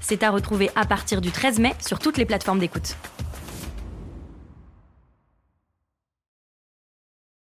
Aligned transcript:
C'est 0.00 0.22
à 0.22 0.30
retrouver 0.30 0.70
à 0.76 0.84
partir 0.86 1.20
du 1.20 1.30
13 1.30 1.58
mai 1.58 1.72
sur 1.86 1.98
toutes 1.98 2.16
les 2.18 2.24
plateformes 2.26 2.58
d'écoute. 2.58 2.96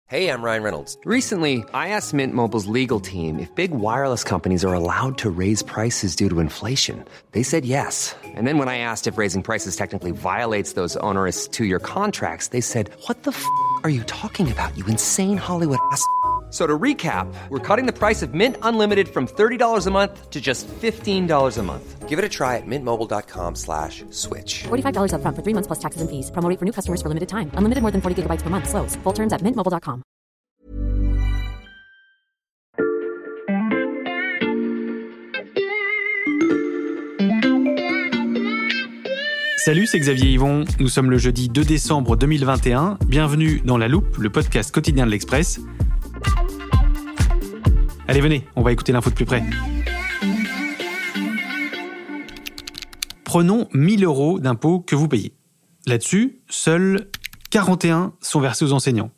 Hey, 0.09 0.31
I'm 0.31 0.41
Ryan 0.41 0.63
Reynolds. 0.63 0.97
Recently, 1.05 1.65
I 1.75 1.89
asked 1.89 2.15
Mint 2.15 2.33
Mobile's 2.33 2.69
legal 2.69 3.01
team 3.01 3.41
if 3.41 3.53
big 3.57 3.73
wireless 3.73 4.23
companies 4.23 4.65
are 4.65 4.73
allowed 4.73 5.19
to 5.19 5.29
raise 5.29 5.65
prices 5.65 6.15
due 6.15 6.29
to 6.29 6.39
inflation. 6.39 7.05
They 7.33 7.43
said 7.43 7.65
yes. 7.65 8.15
And 8.25 8.47
then 8.47 8.57
when 8.59 8.69
I 8.69 8.79
asked 8.79 9.09
if 9.09 9.19
raising 9.19 9.43
prices 9.43 9.75
technically 9.75 10.13
violates 10.13 10.75
those 10.75 10.97
onerous 10.99 11.49
two 11.49 11.65
year 11.65 11.81
contracts, 11.81 12.49
they 12.49 12.61
said, 12.61 12.89
What 13.09 13.25
the 13.25 13.33
f 13.33 13.45
are 13.83 13.91
you 13.91 14.05
talking 14.05 14.49
about, 14.49 14.79
you 14.79 14.87
insane 14.87 15.39
Hollywood 15.39 15.81
ass? 15.91 16.07
So 16.51 16.65
to 16.65 16.79
recap, 16.79 17.27
we're 17.49 17.59
cutting 17.59 17.87
the 17.87 17.93
price 17.93 18.23
of 18.23 18.33
Mint 18.33 18.57
Unlimited 18.63 19.09
from 19.09 19.27
$30 19.27 19.87
a 19.87 19.91
month 19.91 20.31
to 20.31 20.41
just 20.41 20.69
$15 20.69 21.59
a 21.59 21.63
month. 21.63 22.09
Give 22.09 22.21
it 22.21 22.25
a 22.25 22.29
try 22.29 22.57
at 22.57 22.67
mintmobile.com 22.67 23.57
slash 23.57 24.05
switch. 24.11 24.63
$45 24.69 25.13
up 25.13 25.23
front 25.23 25.37
for 25.37 25.43
three 25.43 25.55
months 25.55 25.67
plus 25.67 25.81
taxes 25.81 26.01
and 26.01 26.09
fees. 26.09 26.31
Promo 26.31 26.49
rate 26.49 26.61
for 26.61 26.65
new 26.65 26.73
customers 26.73 27.03
for 27.03 27.09
limited 27.09 27.29
time. 27.29 27.51
Unlimited 27.55 27.83
more 27.83 27.91
than 27.91 28.01
40 28.01 28.23
gigabytes 28.23 28.43
per 28.43 28.51
month. 28.51 28.69
Slows. 28.69 28.95
Full 29.03 29.13
terms 29.13 29.33
at 29.33 29.43
mintmobile.com. 29.43 30.05
Salut, 39.67 39.89
c'est 39.89 39.99
Xavier 39.99 40.31
Yvon. 40.31 40.65
Nous 40.79 40.89
sommes 40.89 41.11
le 41.11 41.19
jeudi 41.19 41.49
2 41.49 41.65
décembre 41.65 42.15
2021. 42.15 42.99
Bienvenue 43.05 43.61
dans 43.65 43.77
La 43.77 43.89
Loupe, 43.89 44.17
le 44.17 44.31
podcast 44.31 44.73
quotidien 44.73 45.07
de 45.07 45.11
l'Express. 45.11 45.59
Allez, 48.09 48.21
venez, 48.21 48.47
on 48.55 48.63
va 48.63 48.71
écouter 48.71 48.93
l'info 48.93 49.11
de 49.11 49.17
plus 49.17 49.25
près. 49.25 49.43
Prenons 53.25 53.67
1000 53.75 54.05
euros 54.05 54.39
d'impôts 54.39 54.79
que 54.79 54.95
vous 54.95 55.09
payez. 55.09 55.35
Là-dessus, 55.87 56.39
seuls 56.49 57.11
41 57.51 58.13
sont 58.21 58.41
versés 58.41 58.65
aux 58.65 58.73
enseignants. 58.73 59.11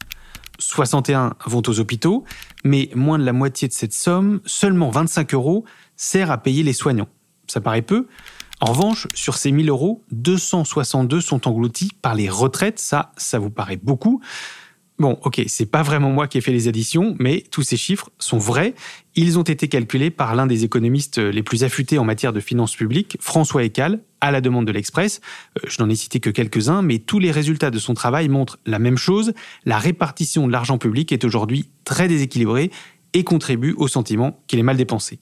61 0.59 1.35
vont 1.45 1.63
aux 1.67 1.81
hôpitaux, 1.81 2.25
mais 2.65 2.89
moins 2.95 3.19
de 3.19 3.25
la 3.25 3.35
moitié 3.35 3.69
de 3.69 3.75
cette 3.75 3.93
somme, 3.93 4.41
seulement 4.47 4.89
25 4.89 5.35
euros, 5.35 5.67
sert 5.97 6.31
à 6.31 6.39
payer 6.39 6.63
les 6.63 6.73
soignants. 6.73 7.09
Ça 7.47 7.61
paraît 7.61 7.83
peu. 7.83 8.07
En 8.61 8.73
revanche, 8.73 9.07
sur 9.15 9.37
ces 9.37 9.53
1000 9.53 9.69
euros, 9.69 10.03
262 10.13 11.21
sont 11.21 11.47
engloutis 11.47 11.93
par 12.01 12.15
les 12.15 12.31
retraites. 12.31 12.79
Ça, 12.79 13.13
ça 13.19 13.39
vous 13.39 13.51
paraît 13.51 13.77
beaucoup. 13.77 14.23
Bon, 14.99 15.17
ok, 15.23 15.41
c'est 15.47 15.67
pas 15.67 15.85
vraiment 15.85 16.11
moi 16.11 16.27
qui 16.27 16.39
ai 16.39 16.41
fait 16.41 16.51
les 16.51 16.67
additions, 16.67 17.15
mais 17.21 17.45
tous 17.53 17.63
ces 17.63 17.77
chiffres 17.77 18.11
sont 18.19 18.39
vrais. 18.39 18.75
Ils 19.15 19.39
ont 19.39 19.45
été 19.45 19.69
calculés 19.69 20.11
par 20.11 20.35
l'un 20.35 20.47
des 20.47 20.65
économistes 20.65 21.19
les 21.19 21.45
plus 21.45 21.63
affûtés 21.63 21.99
en 21.99 22.05
matière 22.05 22.33
de 22.33 22.41
finances 22.41 22.75
publiques, 22.75 23.17
François 23.21 23.63
Ecal, 23.63 24.01
à 24.21 24.33
la 24.33 24.41
demande 24.41 24.67
de 24.67 24.73
l'Express. 24.73 25.21
Euh, 25.59 25.69
je 25.69 25.81
n'en 25.81 25.89
ai 25.89 25.95
cité 25.95 26.19
que 26.19 26.31
quelques-uns, 26.31 26.83
mais 26.83 26.99
tous 26.99 27.21
les 27.21 27.31
résultats 27.31 27.71
de 27.71 27.79
son 27.79 27.95
travail 27.95 28.29
montrent 28.29 28.59
la 28.67 28.81
même 28.81 28.99
chose. 28.99 29.35
La 29.65 29.79
répartition 29.79 30.49
de 30.49 30.53
l'argent 30.53 30.79
public 30.79 31.13
est 31.13 31.25
aujourd'hui 31.25 31.71
très 31.85 32.09
déséquilibrée 32.09 32.73
et 33.13 33.23
contribue 33.23 33.75
au 33.77 33.87
sentiment 33.87 34.43
qu'il 34.49 34.59
est 34.59 34.65
mal 34.65 34.77
dépensé. 34.77 35.21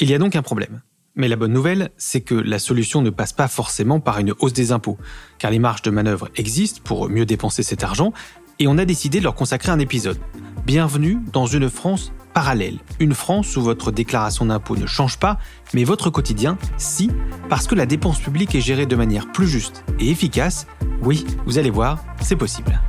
Il 0.00 0.10
y 0.10 0.14
a 0.14 0.18
donc 0.18 0.34
un 0.34 0.42
problème. 0.42 0.82
Mais 1.16 1.28
la 1.28 1.36
bonne 1.36 1.52
nouvelle, 1.52 1.90
c'est 1.96 2.22
que 2.22 2.34
la 2.34 2.58
solution 2.58 3.00
ne 3.00 3.10
passe 3.10 3.32
pas 3.32 3.46
forcément 3.46 4.00
par 4.00 4.18
une 4.18 4.34
hausse 4.40 4.52
des 4.52 4.72
impôts, 4.72 4.98
car 5.38 5.52
les 5.52 5.60
marges 5.60 5.82
de 5.82 5.90
manœuvre 5.90 6.28
existent 6.34 6.80
pour 6.82 7.08
mieux 7.08 7.24
dépenser 7.24 7.62
cet 7.62 7.84
argent, 7.84 8.12
et 8.58 8.66
on 8.66 8.78
a 8.78 8.84
décidé 8.84 9.18
de 9.18 9.24
leur 9.24 9.34
consacrer 9.34 9.72
un 9.72 9.78
épisode. 9.78 10.18
Bienvenue 10.66 11.18
dans 11.32 11.46
une 11.46 11.68
France 11.68 12.12
parallèle, 12.32 12.78
une 12.98 13.14
France 13.14 13.56
où 13.56 13.62
votre 13.62 13.92
déclaration 13.92 14.46
d'impôt 14.46 14.76
ne 14.76 14.86
change 14.86 15.18
pas, 15.18 15.38
mais 15.72 15.84
votre 15.84 16.10
quotidien, 16.10 16.58
si, 16.76 17.10
parce 17.48 17.66
que 17.66 17.74
la 17.74 17.86
dépense 17.86 18.18
publique 18.18 18.54
est 18.54 18.60
gérée 18.60 18.86
de 18.86 18.96
manière 18.96 19.30
plus 19.30 19.46
juste 19.46 19.84
et 20.00 20.10
efficace. 20.10 20.66
Oui, 21.02 21.24
vous 21.46 21.58
allez 21.58 21.70
voir, 21.70 22.04
c'est 22.20 22.36
possible. 22.36 22.80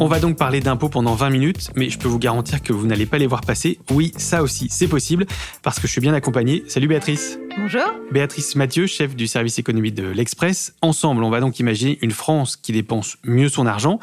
On 0.00 0.06
va 0.06 0.20
donc 0.20 0.36
parler 0.36 0.60
d'impôts 0.60 0.88
pendant 0.88 1.16
20 1.16 1.30
minutes, 1.30 1.70
mais 1.74 1.90
je 1.90 1.98
peux 1.98 2.06
vous 2.06 2.20
garantir 2.20 2.62
que 2.62 2.72
vous 2.72 2.86
n'allez 2.86 3.04
pas 3.04 3.18
les 3.18 3.26
voir 3.26 3.40
passer. 3.40 3.80
Oui, 3.90 4.12
ça 4.16 4.44
aussi, 4.44 4.68
c'est 4.70 4.86
possible, 4.86 5.26
parce 5.64 5.80
que 5.80 5.88
je 5.88 5.92
suis 5.92 6.00
bien 6.00 6.14
accompagné. 6.14 6.62
Salut 6.68 6.86
Béatrice. 6.86 7.40
Bonjour. 7.58 7.82
Béatrice 8.12 8.54
Mathieu, 8.54 8.86
chef 8.86 9.16
du 9.16 9.26
service 9.26 9.58
économique 9.58 9.96
de 9.96 10.06
l'Express. 10.06 10.76
Ensemble, 10.82 11.24
on 11.24 11.30
va 11.30 11.40
donc 11.40 11.58
imaginer 11.58 11.98
une 12.00 12.12
France 12.12 12.54
qui 12.54 12.70
dépense 12.70 13.16
mieux 13.24 13.48
son 13.48 13.66
argent. 13.66 13.98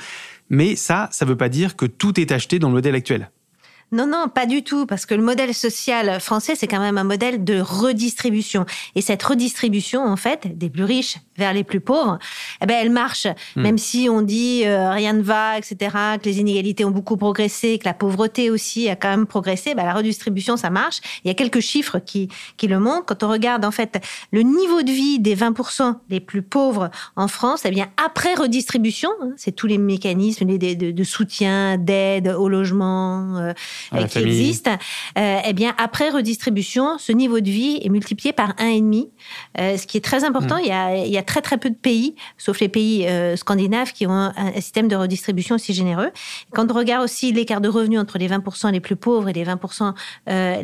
Mais 0.49 0.75
ça, 0.75 1.07
ça 1.13 1.23
ne 1.23 1.29
veut 1.29 1.37
pas 1.37 1.47
dire 1.47 1.77
que 1.77 1.85
tout 1.85 2.19
est 2.19 2.33
acheté 2.33 2.59
dans 2.59 2.67
le 2.67 2.73
modèle 2.73 2.95
actuel. 2.95 3.31
Non, 3.91 4.07
non, 4.07 4.27
pas 4.27 4.45
du 4.45 4.63
tout, 4.63 4.85
parce 4.85 5.05
que 5.05 5.13
le 5.13 5.21
modèle 5.21 5.53
social 5.53 6.19
français, 6.19 6.55
c'est 6.55 6.67
quand 6.67 6.79
même 6.79 6.97
un 6.97 7.03
modèle 7.03 7.43
de 7.43 7.59
redistribution. 7.59 8.65
Et 8.95 9.01
cette 9.01 9.21
redistribution, 9.21 10.03
en 10.03 10.17
fait, 10.17 10.57
des 10.57 10.69
plus 10.69 10.83
riches 10.83 11.17
vers 11.37 11.53
les 11.53 11.63
plus 11.63 11.81
pauvres, 11.81 12.17
eh 12.61 12.65
ben, 12.65 12.77
elle 12.81 12.89
marche. 12.89 13.27
Hmm. 13.55 13.61
Même 13.61 13.77
si 13.77 14.07
on 14.09 14.21
dit 14.21 14.63
euh, 14.65 14.91
rien 14.91 15.13
ne 15.13 15.21
va, 15.21 15.57
etc., 15.57 15.95
que 16.21 16.25
les 16.25 16.39
inégalités 16.39 16.83
ont 16.83 16.91
beaucoup 16.91 17.15
progressé, 17.15 17.77
que 17.77 17.85
la 17.85 17.93
pauvreté 17.93 18.49
aussi 18.49 18.89
a 18.89 18.95
quand 18.95 19.09
même 19.09 19.27
progressé, 19.27 19.75
ben, 19.75 19.85
la 19.85 19.93
redistribution, 19.93 20.57
ça 20.57 20.69
marche. 20.69 20.99
Il 21.23 21.27
y 21.27 21.31
a 21.31 21.35
quelques 21.35 21.59
chiffres 21.59 21.99
qui, 21.99 22.29
qui 22.57 22.67
le 22.67 22.79
montrent. 22.79 23.05
Quand 23.05 23.23
on 23.23 23.29
regarde, 23.29 23.65
en 23.65 23.71
fait, 23.71 24.03
le 24.31 24.41
niveau 24.41 24.81
de 24.81 24.91
vie 24.91 25.19
des 25.19 25.35
20% 25.35 25.95
les 26.09 26.19
plus 26.19 26.41
pauvres 26.41 26.89
en 27.15 27.27
France, 27.27 27.61
eh 27.65 27.71
bien, 27.71 27.87
après 28.03 28.33
redistribution, 28.33 29.11
hein, 29.21 29.31
c'est 29.37 29.51
tous 29.51 29.67
les 29.67 29.77
mécanismes 29.77 30.45
de, 30.45 30.73
de, 30.73 30.91
de 30.91 31.03
soutien, 31.03 31.77
d'aide 31.77 32.29
au 32.29 32.49
logement, 32.49 33.37
euh, 33.37 33.53
euh, 33.93 34.05
qui 34.05 34.19
existe, 34.19 34.69
euh, 35.17 35.39
eh 35.45 35.53
bien 35.53 35.73
après 35.77 36.09
redistribution, 36.09 36.97
ce 36.97 37.11
niveau 37.11 37.39
de 37.39 37.49
vie 37.49 37.79
est 37.81 37.89
multiplié 37.89 38.33
par 38.33 38.53
un 38.57 38.67
et 38.67 38.81
demi, 38.81 39.09
euh, 39.59 39.77
ce 39.77 39.87
qui 39.87 39.97
est 39.97 40.01
très 40.01 40.23
important. 40.23 40.57
Mm. 40.57 40.61
Il, 40.63 40.67
y 40.67 40.71
a, 40.71 41.05
il, 41.05 41.11
y 41.11 41.17
a, 41.17 41.23
très 41.23 41.41
très 41.41 41.57
peu 41.57 41.69
de 41.69 41.75
pays, 41.75 42.15
sauf 42.37 42.59
les 42.59 42.69
pays 42.69 43.07
scandinaves, 43.35 43.93
qui 43.93 44.07
ont 44.07 44.11
un, 44.11 44.53
système 44.55 44.87
de 44.87 44.95
redistribution 44.95 45.55
aussi 45.55 45.73
généreux. 45.73 46.11
Quand 46.53 46.71
on 46.71 46.73
regarde 46.73 47.03
aussi 47.03 47.31
l'écart 47.31 47.61
de 47.61 47.69
revenus 47.69 47.99
entre 47.99 48.17
les 48.17 48.27
20% 48.27 48.71
les 48.71 48.79
plus 48.79 48.95
pauvres 48.95 49.29
et 49.29 49.33
les 49.33 49.43
20% 49.43 49.93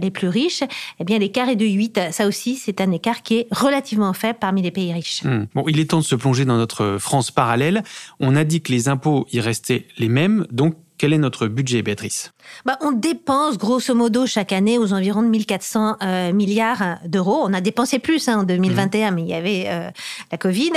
les 0.01 0.11
plus 0.11 0.27
riches, 0.27 0.63
eh 0.99 1.03
bien 1.03 1.19
l'écart 1.19 1.49
est 1.49 1.55
de 1.55 1.65
8. 1.65 1.99
Ça 2.11 2.27
aussi, 2.27 2.55
c'est 2.55 2.81
un 2.81 2.91
écart 2.91 3.21
qui 3.21 3.39
est 3.39 3.47
relativement 3.51 4.13
faible 4.13 4.39
parmi 4.39 4.61
les 4.61 4.71
pays 4.71 4.93
riches. 4.93 5.23
Mm. 5.23 5.47
Bon, 5.53 5.63
il 5.67 5.79
est 5.79 5.89
temps 5.89 5.99
de 5.99 6.05
se 6.05 6.15
plonger 6.15 6.45
dans 6.45 6.57
notre 6.57 6.97
France 6.99 7.31
parallèle. 7.31 7.83
On 8.19 8.35
a 8.35 8.43
dit 8.43 8.61
que 8.61 8.71
les 8.71 8.89
impôts 8.89 9.27
y 9.31 9.39
restaient 9.39 9.87
les 9.97 10.09
mêmes, 10.09 10.45
donc 10.51 10.75
quel 10.97 11.13
est 11.13 11.17
notre 11.17 11.47
budget, 11.47 11.81
Béatrice? 11.81 12.31
Bah, 12.65 12.77
On 12.81 12.91
dépense 12.91 13.57
grosso 13.57 13.93
modo 13.93 14.25
chaque 14.25 14.51
année 14.51 14.77
aux 14.77 14.93
environs 14.93 15.21
de 15.21 15.27
1400 15.27 15.97
euh, 16.01 16.33
milliards 16.33 16.97
d'euros. 17.05 17.41
On 17.43 17.53
a 17.53 17.61
dépensé 17.61 17.99
plus 17.99 18.27
hein, 18.27 18.39
en 18.39 18.43
2021, 18.43 19.11
mmh. 19.11 19.15
mais 19.15 19.21
il 19.21 19.27
y 19.27 19.33
avait 19.33 19.65
euh, 19.67 19.89
la 20.31 20.37
Covid. 20.37 20.71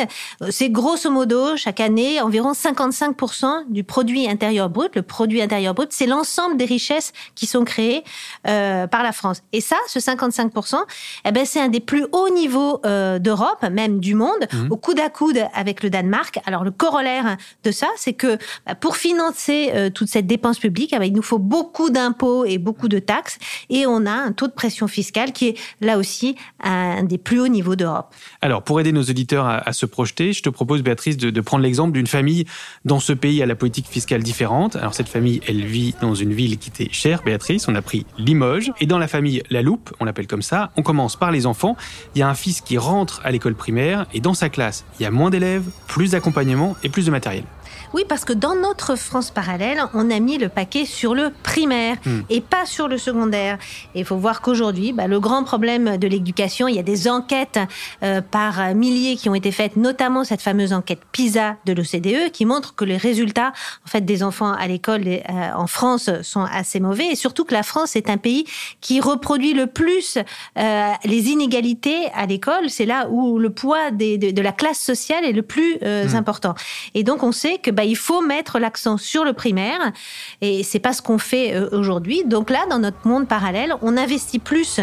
C'est 0.50 0.70
grosso 0.70 1.10
modo 1.10 1.56
chaque 1.56 1.80
année 1.80 2.20
environ 2.20 2.52
55% 2.52 3.70
du 3.70 3.84
produit 3.84 4.28
intérieur 4.28 4.68
brut. 4.68 4.94
Le 4.94 5.02
produit 5.02 5.42
intérieur 5.42 5.74
brut, 5.74 5.88
c'est 5.92 6.06
l'ensemble 6.06 6.56
des 6.56 6.64
richesses 6.64 7.12
qui 7.34 7.46
sont 7.46 7.64
créées 7.64 8.04
euh, 8.46 8.86
par 8.86 9.02
la 9.02 9.12
France. 9.12 9.42
Et 9.52 9.60
ça, 9.60 9.76
ce 9.88 9.98
55%, 9.98 10.76
eh 11.24 11.32
ben, 11.32 11.44
c'est 11.44 11.60
un 11.60 11.68
des 11.68 11.80
plus 11.80 12.06
hauts 12.12 12.28
niveaux 12.28 12.80
d'Europe, 12.84 13.64
même 13.70 14.00
du 14.00 14.14
monde, 14.14 14.46
mmh. 14.52 14.70
au 14.70 14.76
coude 14.76 15.00
à 15.00 15.08
coude 15.08 15.40
avec 15.54 15.82
le 15.82 15.90
Danemark. 15.90 16.40
Alors 16.46 16.64
le 16.64 16.70
corollaire 16.70 17.36
de 17.62 17.70
ça, 17.70 17.88
c'est 17.96 18.12
que 18.12 18.38
bah, 18.66 18.74
pour 18.74 18.96
financer 18.96 19.90
toutes 19.94 20.08
cette 20.08 20.26
dépense 20.26 20.58
publique, 20.58 20.92
eh 20.92 20.98
ben, 20.98 21.04
il 21.04 21.12
nous 21.12 21.22
faut 21.22 21.38
beaucoup 21.38 21.53
d'impôts 21.90 22.44
et 22.44 22.58
beaucoup 22.58 22.88
de 22.88 22.98
taxes, 22.98 23.38
et 23.70 23.86
on 23.86 24.06
a 24.06 24.12
un 24.12 24.32
taux 24.32 24.46
de 24.46 24.52
pression 24.52 24.88
fiscale 24.88 25.32
qui 25.32 25.48
est 25.48 25.58
là 25.80 25.98
aussi 25.98 26.36
un 26.62 27.02
des 27.02 27.18
plus 27.18 27.40
hauts 27.40 27.48
niveaux 27.48 27.76
d'Europe. 27.76 28.14
Alors, 28.42 28.62
pour 28.62 28.80
aider 28.80 28.92
nos 28.92 29.02
auditeurs 29.02 29.46
à, 29.46 29.72
se 29.72 29.86
projeter, 29.86 30.32
je 30.32 30.42
te 30.42 30.48
propose, 30.48 30.82
Béatrice, 30.82 31.16
de, 31.16 31.40
prendre 31.40 31.62
l'exemple 31.62 31.92
d'une 31.92 32.06
famille 32.06 32.44
dans 32.84 33.00
ce 33.00 33.12
pays 33.12 33.42
à 33.42 33.46
la 33.46 33.54
politique 33.54 33.86
fiscale 33.86 34.22
différente. 34.22 34.76
Alors, 34.76 34.94
cette 34.94 35.08
famille, 35.08 35.40
elle 35.46 35.64
vit 35.64 35.94
dans 36.00 36.14
une 36.14 36.32
ville 36.32 36.58
qui 36.58 36.70
était 36.70 36.92
chère, 36.92 37.22
Béatrice, 37.22 37.68
on 37.68 37.74
a 37.74 37.82
pris 37.82 38.06
Limoges, 38.18 38.72
et 38.80 38.86
dans 38.86 38.98
la 38.98 39.08
famille 39.08 39.42
La 39.50 39.62
Loupe, 39.62 39.94
on 40.00 40.04
l'appelle 40.04 40.26
comme 40.26 40.42
ça, 40.42 40.70
on 40.76 40.82
commence 40.82 41.16
par 41.16 41.30
les 41.30 41.46
enfants. 41.46 41.76
Il 42.14 42.18
y 42.20 42.22
a 42.22 42.28
un 42.28 42.34
fils 42.34 42.60
qui 42.60 42.78
rentre 42.78 43.20
à 43.24 43.30
l'école 43.30 43.54
primaire, 43.54 44.06
et 44.14 44.20
dans 44.20 44.34
sa 44.34 44.48
classe, 44.48 44.84
il 44.98 45.02
y 45.02 45.06
a 45.06 45.10
moins 45.10 45.30
d'élèves, 45.30 45.64
plus 45.86 46.12
d'accompagnement 46.12 46.76
et 46.82 46.88
plus 46.88 47.06
de 47.06 47.10
matériel. 47.10 47.44
Oui, 47.94 48.02
parce 48.08 48.24
que 48.24 48.32
dans 48.32 48.56
notre 48.56 48.96
France 48.96 49.30
parallèle, 49.30 49.80
on 49.94 50.10
a 50.10 50.18
mis 50.18 50.36
le 50.36 50.48
paquet 50.48 50.84
sur 50.84 51.14
le 51.14 51.30
primaire 51.44 51.96
Hmm. 52.04 52.22
et 52.28 52.40
pas 52.40 52.66
sur 52.66 52.88
le 52.88 52.98
secondaire. 52.98 53.56
Et 53.94 54.00
il 54.00 54.04
faut 54.04 54.16
voir 54.16 54.40
qu'aujourd'hui, 54.42 54.92
bah, 54.92 55.06
le 55.06 55.20
grand 55.20 55.44
problème 55.44 55.96
de 55.96 56.08
l'éducation, 56.08 56.66
il 56.66 56.74
y 56.74 56.78
a 56.80 56.82
des 56.82 57.08
enquêtes 57.08 57.60
euh, 58.02 58.20
par 58.20 58.74
milliers 58.74 59.14
qui 59.16 59.28
ont 59.28 59.34
été 59.36 59.52
faites, 59.52 59.76
notamment 59.76 60.24
cette 60.24 60.42
fameuse 60.42 60.72
enquête 60.72 60.98
PISA 61.12 61.56
de 61.66 61.72
l'OCDE, 61.72 62.32
qui 62.32 62.44
montre 62.46 62.74
que 62.74 62.84
les 62.84 62.96
résultats 62.96 63.52
en 63.86 63.88
fait 63.88 64.00
des 64.00 64.22
enfants 64.24 64.52
à 64.52 64.66
l'école 64.66 65.06
euh, 65.06 65.20
en 65.54 65.66
France 65.68 66.10
sont 66.22 66.42
assez 66.42 66.80
mauvais, 66.80 67.06
et 67.12 67.14
surtout 67.14 67.44
que 67.44 67.54
la 67.54 67.62
France 67.62 67.94
est 67.94 68.10
un 68.10 68.16
pays 68.18 68.44
qui 68.80 69.00
reproduit 69.00 69.54
le 69.54 69.68
plus 69.68 70.18
euh, 70.58 70.90
les 71.04 71.28
inégalités 71.30 72.06
à 72.14 72.26
l'école. 72.26 72.70
C'est 72.70 72.86
là 72.86 73.06
où 73.08 73.38
le 73.38 73.50
poids 73.50 73.92
des- 73.92 74.18
de, 74.18 74.30
de 74.32 74.42
la 74.42 74.52
classe 74.52 74.80
sociale 74.80 75.24
est 75.24 75.32
le 75.32 75.42
plus 75.42 75.78
Hmm. 75.84 76.16
important. 76.16 76.54
Et 76.94 77.02
donc 77.04 77.22
on 77.22 77.30
sait 77.32 77.58
que 77.58 77.70
bah, 77.70 77.83
il 77.84 77.96
faut 77.96 78.22
mettre 78.22 78.58
l'accent 78.58 78.96
sur 78.96 79.24
le 79.24 79.32
primaire, 79.32 79.92
et 80.40 80.62
c'est 80.62 80.78
pas 80.78 80.92
ce 80.92 81.02
qu'on 81.02 81.18
fait 81.18 81.54
euh, 81.54 81.68
aujourd'hui. 81.72 82.24
Donc 82.24 82.50
là, 82.50 82.66
dans 82.68 82.78
notre 82.78 83.06
monde 83.06 83.28
parallèle, 83.28 83.74
on 83.82 83.96
investit 83.96 84.38
plus 84.38 84.80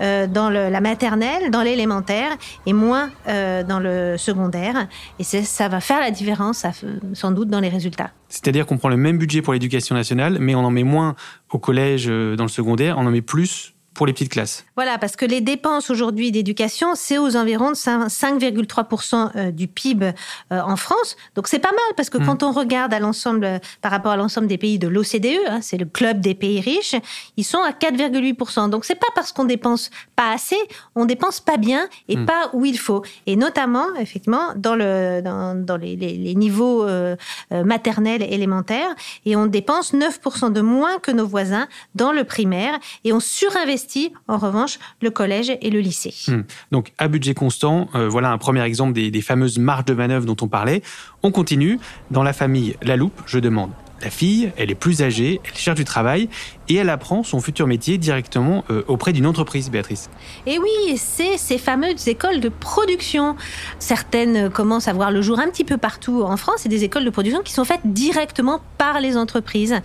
euh, 0.00 0.26
dans 0.26 0.50
la 0.50 0.80
maternelle, 0.80 1.50
dans 1.50 1.62
l'élémentaire, 1.62 2.30
et 2.66 2.72
moins 2.72 3.10
euh, 3.28 3.62
dans 3.62 3.80
le 3.80 4.16
secondaire. 4.16 4.88
Et 5.18 5.24
ça 5.24 5.68
va 5.68 5.80
faire 5.80 6.00
la 6.00 6.10
différence, 6.10 6.64
sans 7.12 7.30
doute, 7.30 7.48
dans 7.48 7.60
les 7.60 7.68
résultats. 7.68 8.10
C'est-à-dire 8.28 8.66
qu'on 8.66 8.78
prend 8.78 8.88
le 8.88 8.96
même 8.96 9.18
budget 9.18 9.42
pour 9.42 9.52
l'éducation 9.52 9.94
nationale, 9.94 10.38
mais 10.40 10.54
on 10.54 10.60
en 10.60 10.70
met 10.70 10.84
moins 10.84 11.14
au 11.50 11.58
collège, 11.58 12.06
dans 12.06 12.44
le 12.44 12.48
secondaire, 12.48 12.98
on 12.98 13.06
en 13.06 13.10
met 13.10 13.22
plus 13.22 13.74
pour 13.98 14.06
les 14.06 14.12
petites 14.12 14.30
classes. 14.30 14.64
Voilà, 14.76 14.96
parce 14.96 15.16
que 15.16 15.26
les 15.26 15.40
dépenses 15.40 15.90
aujourd'hui 15.90 16.30
d'éducation, 16.30 16.94
c'est 16.94 17.18
aux 17.18 17.34
environs 17.36 17.70
de 17.72 17.76
5 17.76 18.06
5,3% 18.06 19.30
euh, 19.36 19.50
du 19.50 19.66
PIB 19.66 20.12
euh, 20.52 20.60
en 20.60 20.76
France. 20.76 21.16
Donc 21.34 21.48
c'est 21.48 21.58
pas 21.58 21.72
mal, 21.72 21.90
parce 21.96 22.08
que 22.08 22.18
Mm. 22.18 22.26
quand 22.26 22.42
on 22.44 22.52
regarde 22.52 22.94
à 22.94 23.00
l'ensemble, 23.00 23.44
euh, 23.44 23.58
par 23.82 23.90
rapport 23.90 24.12
à 24.12 24.16
l'ensemble 24.16 24.46
des 24.46 24.56
pays 24.56 24.78
de 24.78 24.86
l'OCDE, 24.86 25.26
hein, 25.48 25.58
c'est 25.62 25.76
le 25.78 25.84
club 25.84 26.20
des 26.20 26.34
pays 26.36 26.60
riches, 26.60 26.94
ils 27.36 27.42
sont 27.44 27.58
à 27.60 27.72
4,8%. 27.72 28.68
Donc 28.70 28.84
c'est 28.84 28.94
pas 28.94 29.08
parce 29.16 29.32
qu'on 29.32 29.44
dépense 29.44 29.90
pas 30.14 30.30
assez, 30.32 30.56
on 30.94 31.04
dépense 31.04 31.40
pas 31.40 31.56
bien 31.56 31.88
et 32.08 32.16
Mm. 32.16 32.26
pas 32.26 32.50
où 32.52 32.64
il 32.64 32.78
faut. 32.78 33.02
Et 33.26 33.34
notamment, 33.34 33.86
effectivement, 33.98 34.52
dans, 34.54 34.76
le, 34.76 35.20
dans, 35.24 35.54
dans 35.56 35.76
les, 35.76 35.96
les- 35.96 36.16
les 36.16 36.34
niveaux 36.36 36.84
euh, 36.84 37.16
maternels 37.50 38.22
et 38.22 38.32
élémentaires. 38.32 38.94
Et 39.26 39.34
on 39.34 39.46
dépense 39.46 39.92
9% 39.92 40.52
de 40.52 40.60
moins 40.60 40.98
que 41.00 41.10
nos 41.10 41.26
voisins 41.26 41.66
dans 41.96 42.12
le 42.12 42.22
primaire. 42.24 42.78
Et 43.04 43.12
on 43.12 43.18
surinvestit, 43.20 43.87
en 44.26 44.38
revanche, 44.38 44.78
le 45.00 45.10
collège 45.10 45.52
et 45.60 45.70
le 45.70 45.80
lycée. 45.80 46.14
Hmm. 46.28 46.42
Donc, 46.72 46.92
à 46.98 47.08
budget 47.08 47.34
constant, 47.34 47.88
euh, 47.94 48.08
voilà 48.08 48.30
un 48.30 48.38
premier 48.38 48.62
exemple 48.62 48.92
des, 48.92 49.10
des 49.10 49.22
fameuses 49.22 49.58
marges 49.58 49.84
de 49.86 49.94
manœuvre 49.94 50.26
dont 50.26 50.36
on 50.40 50.48
parlait. 50.48 50.82
On 51.22 51.30
continue. 51.30 51.78
Dans 52.10 52.22
la 52.22 52.32
famille 52.32 52.76
La 52.82 52.96
Loupe, 52.96 53.20
je 53.26 53.38
demande. 53.38 53.70
La 54.02 54.10
fille, 54.10 54.52
elle 54.56 54.70
est 54.70 54.76
plus 54.76 55.02
âgée, 55.02 55.40
elle 55.44 55.58
cherche 55.58 55.78
du 55.78 55.84
travail 55.84 56.28
et 56.68 56.76
elle 56.76 56.90
apprend 56.90 57.22
son 57.22 57.40
futur 57.40 57.66
métier 57.66 57.98
directement 57.98 58.64
euh, 58.70 58.82
auprès 58.88 59.12
d'une 59.12 59.26
entreprise, 59.26 59.70
Béatrice. 59.70 60.10
Et 60.46 60.58
oui, 60.58 60.96
c'est 60.96 61.36
ces 61.38 61.58
fameuses 61.58 62.08
écoles 62.08 62.40
de 62.40 62.48
production. 62.48 63.36
Certaines 63.78 64.50
commencent 64.50 64.88
à 64.88 64.92
voir 64.92 65.10
le 65.10 65.22
jour 65.22 65.38
un 65.38 65.48
petit 65.48 65.64
peu 65.64 65.76
partout 65.76 66.22
en 66.22 66.36
France. 66.36 66.56
C'est 66.58 66.68
des 66.68 66.84
écoles 66.84 67.04
de 67.04 67.10
production 67.10 67.42
qui 67.42 67.52
sont 67.52 67.64
faites 67.64 67.80
directement 67.84 68.60
par 68.76 69.00
les 69.00 69.16
entreprises. 69.16 69.76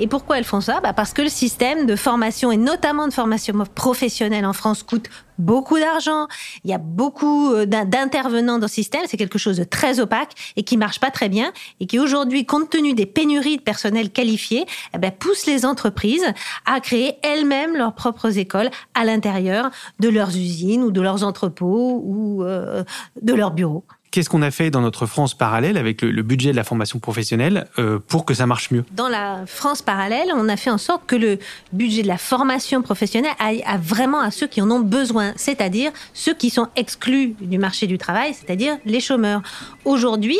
Et 0.00 0.06
pourquoi 0.06 0.38
elles 0.38 0.44
font 0.44 0.60
ça? 0.60 0.80
Bah 0.80 0.92
Parce 0.92 1.12
que 1.12 1.22
le 1.22 1.28
système 1.28 1.86
de 1.86 1.96
formation, 1.96 2.50
et 2.52 2.56
notamment 2.56 3.08
de 3.08 3.12
formation 3.12 3.54
professionnelle 3.74 4.46
en 4.46 4.52
France, 4.52 4.82
coûte 4.82 5.08
beaucoup 5.38 5.78
d'argent. 5.78 6.28
Il 6.64 6.70
y 6.70 6.74
a 6.74 6.78
beaucoup 6.78 7.52
euh, 7.52 7.66
d'in- 7.66 7.84
d'intervenants 7.86 8.58
dans 8.58 8.68
ce 8.68 8.74
système. 8.74 9.00
C'est 9.06 9.16
quelque 9.16 9.38
chose 9.38 9.56
de 9.56 9.64
très 9.64 9.98
opaque 9.98 10.30
et 10.56 10.62
qui 10.62 10.76
marche 10.76 11.00
pas 11.00 11.10
très 11.10 11.28
bien 11.28 11.52
et 11.80 11.86
qui 11.86 11.98
aujourd'hui, 11.98 12.44
compte 12.46 12.70
tenu 12.70 12.94
des 12.94 13.06
pénuries 13.06 13.56
de 13.56 13.62
personnel 13.62 14.10
qualifié, 14.10 14.66
eh 14.94 14.98
ben, 14.98 15.10
pousse 15.10 15.46
les 15.46 15.64
entreprises 15.64 16.21
à 16.66 16.80
créer 16.80 17.18
elles-mêmes 17.22 17.76
leurs 17.76 17.94
propres 17.94 18.38
écoles 18.38 18.70
à 18.94 19.04
l'intérieur 19.04 19.70
de 20.00 20.08
leurs 20.08 20.30
usines 20.30 20.82
ou 20.82 20.90
de 20.90 21.00
leurs 21.00 21.24
entrepôts 21.24 22.02
ou 22.04 22.42
euh, 22.44 22.84
de 23.20 23.34
leurs 23.34 23.52
bureaux. 23.52 23.84
Qu'est-ce 24.12 24.28
qu'on 24.28 24.42
a 24.42 24.50
fait 24.50 24.70
dans 24.70 24.82
notre 24.82 25.06
France 25.06 25.32
parallèle 25.32 25.78
avec 25.78 26.02
le, 26.02 26.22
budget 26.22 26.50
de 26.50 26.56
la 26.56 26.64
formation 26.64 26.98
professionnelle 26.98 27.66
euh, 27.78 27.98
pour 27.98 28.26
que 28.26 28.34
ça 28.34 28.46
marche 28.46 28.70
mieux? 28.70 28.84
Dans 28.92 29.08
la 29.08 29.46
France 29.46 29.80
parallèle, 29.80 30.28
on 30.34 30.50
a 30.50 30.58
fait 30.58 30.68
en 30.68 30.76
sorte 30.76 31.06
que 31.06 31.16
le 31.16 31.38
budget 31.72 32.02
de 32.02 32.08
la 32.08 32.18
formation 32.18 32.82
professionnelle 32.82 33.32
aille 33.38 33.62
à 33.66 33.78
vraiment 33.78 34.20
à 34.20 34.30
ceux 34.30 34.46
qui 34.46 34.60
en 34.60 34.70
ont 34.70 34.80
besoin, 34.80 35.32
c'est-à-dire 35.36 35.92
ceux 36.12 36.34
qui 36.34 36.50
sont 36.50 36.68
exclus 36.76 37.34
du 37.40 37.56
marché 37.56 37.86
du 37.86 37.96
travail, 37.96 38.34
c'est-à-dire 38.34 38.76
les 38.84 39.00
chômeurs. 39.00 39.40
Aujourd'hui, 39.86 40.38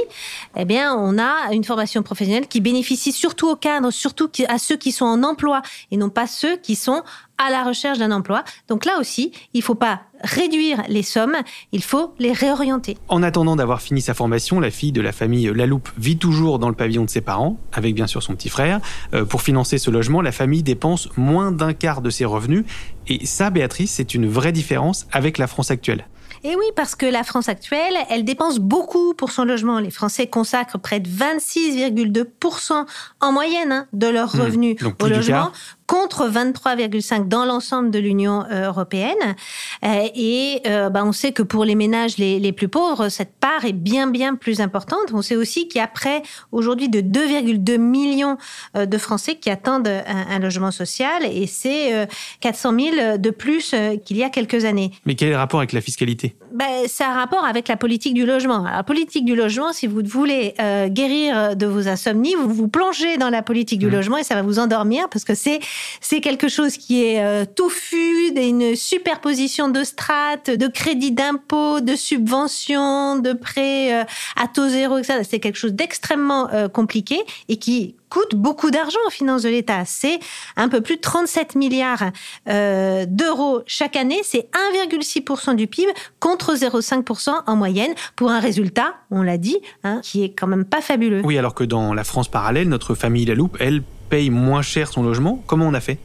eh 0.55 0.67
bien, 0.67 0.95
on 0.95 1.19
a 1.19 1.51
une 1.55 1.65
formation 1.65 2.03
professionnelle 2.03 2.49
qui 2.49 2.61
bénéficie 2.61 3.13
surtout 3.13 3.49
aux 3.49 3.57
cadres, 3.57 3.91
surtout 3.91 4.31
à 4.49 4.59
ceux 4.59 4.77
qui 4.77 4.93
sont 4.93 5.07
en 5.07 5.23
emploi 5.23 5.63
et 5.91 5.97
non 5.97 6.11
pas 6.11 6.27
ceux 6.27 6.59
qui 6.59 6.77
sont 6.77 7.03
à 7.44 7.50
la 7.50 7.62
recherche 7.62 7.99
d'un 7.99 8.12
emploi. 8.12 8.44
Donc 8.69 8.85
là 8.85 8.99
aussi, 8.99 9.33
il 9.55 9.59
ne 9.59 9.65
faut 9.65 9.75
pas 9.75 10.03
réduire 10.23 10.83
les 10.89 11.03
sommes, 11.03 11.37
il 11.73 11.83
faut 11.83 12.15
les 12.19 12.33
réorienter. 12.33 12.97
En 13.09 13.23
attendant 13.23 13.56
d'avoir 13.56 13.83
fini 13.83 14.00
sa 14.00 14.15
formation, 14.15 14.61
la 14.61 14.71
fille 14.71 14.93
de 14.93 15.00
la 15.00 15.12
famille 15.12 15.50
Laloupe 15.53 15.89
vit 15.99 16.17
toujours 16.17 16.59
dans 16.59 16.69
le 16.69 16.75
pavillon 16.75 17.05
de 17.05 17.11
ses 17.11 17.21
parents, 17.21 17.59
avec 17.73 17.94
bien 17.94 18.06
sûr 18.06 18.23
son 18.23 18.35
petit 18.35 18.49
frère. 18.49 18.81
Euh, 19.15 19.25
pour 19.25 19.43
financer 19.43 19.79
ce 19.79 19.91
logement, 19.91 20.23
la 20.23 20.33
famille 20.33 20.62
dépense 20.62 21.09
moins 21.17 21.50
d'un 21.50 21.73
quart 21.73 22.03
de 22.03 22.11
ses 22.11 22.25
revenus. 22.25 22.65
Et 23.09 23.27
ça, 23.27 23.50
Béatrice, 23.50 23.93
c'est 23.93 24.15
une 24.15 24.29
vraie 24.29 24.53
différence 24.53 25.06
avec 25.11 25.39
la 25.39 25.49
France 25.49 25.71
actuelle. 25.71 26.06
Et 26.44 26.56
oui, 26.56 26.65
parce 26.75 26.97
que 26.97 27.06
la 27.06 27.23
France 27.23 27.49
actuelle, 27.49 27.94
elle 28.11 28.25
dépense 28.25 28.59
beaucoup 28.59 29.15
pour 29.15 29.31
son 29.31 29.44
logement. 29.44 29.79
Les 29.79 29.91
Français 29.91 30.27
consacrent 30.27 30.79
près 30.79 30.99
de 30.99 31.09
26,2% 31.09 32.85
en 33.21 33.33
moyenne 33.33 33.71
hein, 33.73 33.87
de 33.93 34.09
leurs 34.09 34.35
Mmh, 34.35 34.41
revenus 34.41 34.77
au 35.00 35.06
logement. 35.06 35.53
Contre 35.93 36.29
23,5% 36.29 37.29
dans 37.29 37.44
l'ensemble 37.44 37.91
de 37.91 37.99
l'Union 37.99 38.44
euh, 38.50 38.69
européenne. 38.69 39.37
Euh, 39.85 40.09
et 40.15 40.61
euh, 40.67 40.89
bah, 40.91 41.03
on 41.05 41.12
sait 41.12 41.33
que 41.33 41.43
pour 41.43 41.65
les 41.65 41.75
ménages 41.75 42.17
les, 42.17 42.41
les 42.41 42.53
plus 42.53 42.69
pauvres, 42.69 43.09
cette 43.09 43.35
part 43.39 43.65
est 43.65 43.73
bien, 43.73 44.06
bien 44.06 44.35
plus 44.35 44.61
importante. 44.61 45.12
On 45.12 45.23
sait 45.23 45.37
aussi 45.37 45.69
qu'il 45.69 45.79
y 45.81 45.85
a 45.85 45.87
près 45.87 46.23
aujourd'hui 46.50 46.89
de 46.89 47.00
2,2 47.00 47.79
millions 47.79 48.37
de 48.75 48.99
Français 48.99 49.37
qui 49.37 49.50
attendent 49.50 49.89
un, 49.89 50.03
un 50.06 50.39
logement 50.39 50.71
social 50.71 51.25
et 51.25 51.47
c'est 51.47 51.94
euh, 51.94 52.06
400 52.41 52.73
000 52.79 53.19
de 53.19 53.31
plus 53.31 53.75
qu'il 54.05 54.17
y 54.17 54.25
a 54.25 54.31
quelques 54.31 54.65
années. 54.65 54.91
Mais 55.06 55.15
quel 55.15 55.29
est 55.29 55.33
le 55.33 55.37
rapport 55.37 55.61
avec 55.61 55.73
la 55.73 55.81
fiscalité? 55.81 56.37
Ben, 56.53 56.87
ça 56.87 57.09
a 57.09 57.15
rapport 57.15 57.44
avec 57.44 57.69
la 57.69 57.77
politique 57.77 58.15
du 58.15 58.27
logement. 58.27 58.65
Alors, 58.65 58.77
la 58.77 58.83
politique 58.83 59.25
du 59.25 59.35
logement, 59.35 59.73
si 59.73 59.87
vous 59.87 60.03
voulez 60.05 60.55
euh, 60.61 60.89
guérir 60.89 61.56
de 61.56 61.67
vos 61.67 61.89
insomnies, 61.89 62.35
vous 62.35 62.53
vous 62.53 62.69
plongez 62.69 63.17
dans 63.17 63.31
la 63.31 63.43
politique 63.43 63.79
du 63.79 63.87
Mmh. 63.87 63.97
logement 63.97 64.17
et 64.19 64.25
ça 64.25 64.35
va 64.35 64.43
vous 64.43 64.59
endormir 64.59 65.09
parce 65.09 65.25
que 65.25 65.35
c'est 65.35 65.61
c'est 66.00 66.20
quelque 66.20 66.49
chose 66.49 66.76
qui 66.76 67.05
est 67.05 67.23
euh, 67.23 67.44
touffu, 67.44 68.32
une 68.37 68.76
superposition 68.76 69.69
de 69.69 69.84
strates, 69.84 70.50
de 70.50 70.67
crédits 70.67 71.12
d'impôt, 71.12 71.81
de 71.81 71.96
subventions, 71.96 73.17
de 73.17 73.32
prêts 73.32 74.03
euh, 74.03 74.05
à 74.36 74.48
taux 74.48 74.69
zéro, 74.69 74.98
etc. 74.98 75.20
C'est 75.29 75.41
quelque 75.41 75.58
chose 75.58 75.74
d'extrêmement 75.74 76.48
euh, 76.53 76.69
compliqué 76.69 77.20
et 77.48 77.56
qui 77.56 77.96
coûte 78.12 78.34
beaucoup 78.34 78.70
d'argent 78.70 78.98
aux 79.06 79.10
finances 79.10 79.43
de 79.43 79.48
l'État. 79.48 79.84
C'est 79.86 80.19
un 80.56 80.69
peu 80.69 80.82
plus 80.82 80.96
de 80.96 81.01
37 81.01 81.55
milliards 81.55 82.10
euh, 82.46 83.06
d'euros 83.08 83.62
chaque 83.67 83.96
année. 83.96 84.20
C'est 84.22 84.51
1,6% 84.74 85.56
du 85.56 85.67
PIB 85.67 85.91
contre 86.20 86.55
0,5% 86.55 87.31
en 87.46 87.56
moyenne 87.56 87.94
pour 88.15 88.31
un 88.31 88.39
résultat, 88.39 88.96
on 89.10 89.22
l'a 89.22 89.39
dit, 89.39 89.56
hein, 89.82 90.01
qui 90.03 90.24
est 90.24 90.31
quand 90.31 90.46
même 90.46 90.67
pas 90.67 90.82
fabuleux. 90.82 91.22
Oui, 91.24 91.39
alors 91.39 91.55
que 91.55 91.65
dans 91.65 91.94
la 91.94 92.05
France 92.05 92.29
parallèle, 92.29 92.69
notre 92.69 92.94
famille 92.94 93.24
Laloupe, 93.24 93.56
elle 93.60 93.82
paye 94.13 94.29
moins 94.29 94.61
cher 94.61 94.89
son 94.93 95.03
logement. 95.03 95.43
Comment 95.47 95.67
on 95.67 95.73
a 95.73 95.81
fait? 95.81 95.97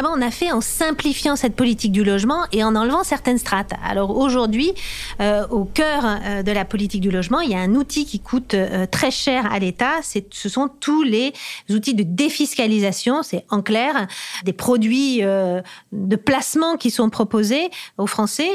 Ah 0.00 0.02
ben, 0.02 0.12
on 0.16 0.22
a 0.22 0.30
fait 0.30 0.50
en 0.50 0.62
simplifiant 0.62 1.36
cette 1.36 1.54
politique 1.54 1.92
du 1.92 2.04
logement 2.04 2.46
et 2.52 2.64
en 2.64 2.74
enlevant 2.74 3.04
certaines 3.04 3.36
strates. 3.36 3.72
Alors 3.84 4.16
aujourd'hui, 4.16 4.72
euh, 5.20 5.46
au 5.48 5.66
cœur 5.66 6.06
euh, 6.06 6.42
de 6.42 6.50
la 6.52 6.64
politique 6.64 7.02
du 7.02 7.10
logement, 7.10 7.40
il 7.40 7.50
y 7.50 7.54
a 7.54 7.58
un 7.58 7.74
outil 7.74 8.06
qui 8.06 8.18
coûte 8.18 8.54
euh, 8.54 8.86
très 8.86 9.10
cher 9.10 9.52
à 9.52 9.58
l'État. 9.58 9.96
Ce 10.02 10.48
sont 10.48 10.70
tous 10.80 11.02
les 11.02 11.34
outils 11.68 11.92
de 11.92 12.02
défiscalisation. 12.02 13.22
C'est 13.22 13.44
en 13.50 13.60
clair 13.60 14.06
des 14.44 14.54
produits 14.54 15.20
de 15.20 16.16
placement 16.16 16.78
qui 16.78 16.90
sont 16.90 17.10
proposés 17.10 17.68
aux 17.98 18.06
Français, 18.06 18.48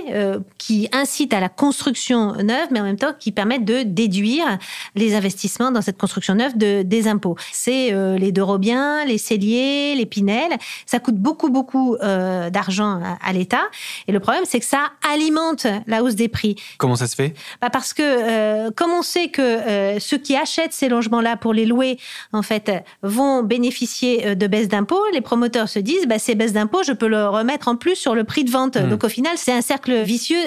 qui 0.57 0.89
incitent 0.93 1.33
à 1.33 1.39
la 1.39 1.49
construction 1.49 2.33
neuve, 2.37 2.69
mais 2.71 2.79
en 2.79 2.85
même 2.85 2.97
temps 2.97 3.13
qui 3.17 3.31
permettent 3.31 3.65
de 3.65 3.83
déduire 3.83 4.57
les 4.95 5.15
investissements 5.15 5.71
dans 5.71 5.81
cette 5.81 5.97
construction 5.97 6.33
neuve 6.33 6.57
de, 6.57 6.81
des 6.81 7.07
impôts. 7.07 7.35
C'est 7.51 7.91
les 8.17 8.31
Dorobiens, 8.31 9.05
les 9.05 9.17
Celliers, 9.19 9.93
les 9.95 10.05
Pinel. 10.05 10.57
Ça 10.85 10.99
coûte 10.99 11.15
beaucoup, 11.15 11.34
beaucoup 11.49 11.95
euh, 11.95 12.49
d'argent 12.49 13.01
à, 13.03 13.17
à 13.29 13.33
l'État. 13.33 13.63
Et 14.07 14.11
le 14.11 14.19
problème, 14.19 14.43
c'est 14.45 14.59
que 14.59 14.65
ça 14.65 14.91
alimente 15.11 15.67
la 15.87 16.03
hausse 16.03 16.15
des 16.15 16.27
prix. 16.27 16.55
Comment 16.77 16.95
ça 16.95 17.07
se 17.07 17.15
fait? 17.15 17.33
Bah 17.61 17.69
parce 17.69 17.93
que 17.93 18.01
euh, 18.03 18.71
comme 18.71 18.91
on 18.91 19.01
sait 19.01 19.29
que 19.29 19.41
euh, 19.41 19.99
ceux 19.99 20.17
qui 20.17 20.35
achètent 20.35 20.73
ces 20.73 20.89
logements-là 20.89 21.37
pour 21.37 21.53
les 21.53 21.65
louer, 21.65 21.97
en 22.33 22.41
fait, 22.41 22.71
vont 23.01 23.43
bénéficier 23.43 24.27
euh, 24.27 24.35
de 24.35 24.47
baisses 24.47 24.67
d'impôts, 24.67 25.03
les 25.13 25.21
promoteurs 25.21 25.69
se 25.69 25.79
disent, 25.79 26.07
bah, 26.07 26.19
ces 26.19 26.35
baisses 26.35 26.53
d'impôts, 26.53 26.83
je 26.83 26.93
peux 26.93 27.07
le 27.07 27.27
remettre 27.27 27.67
en 27.67 27.75
plus 27.75 27.95
sur 27.95 28.15
le 28.15 28.23
prix 28.23 28.43
de 28.43 28.51
vente. 28.51 28.77
Mmh. 28.77 28.89
Donc 28.89 29.03
au 29.03 29.09
final, 29.09 29.33
c'est 29.37 29.53
un 29.53 29.61
cercle 29.61 30.01
vicieux 30.03 30.41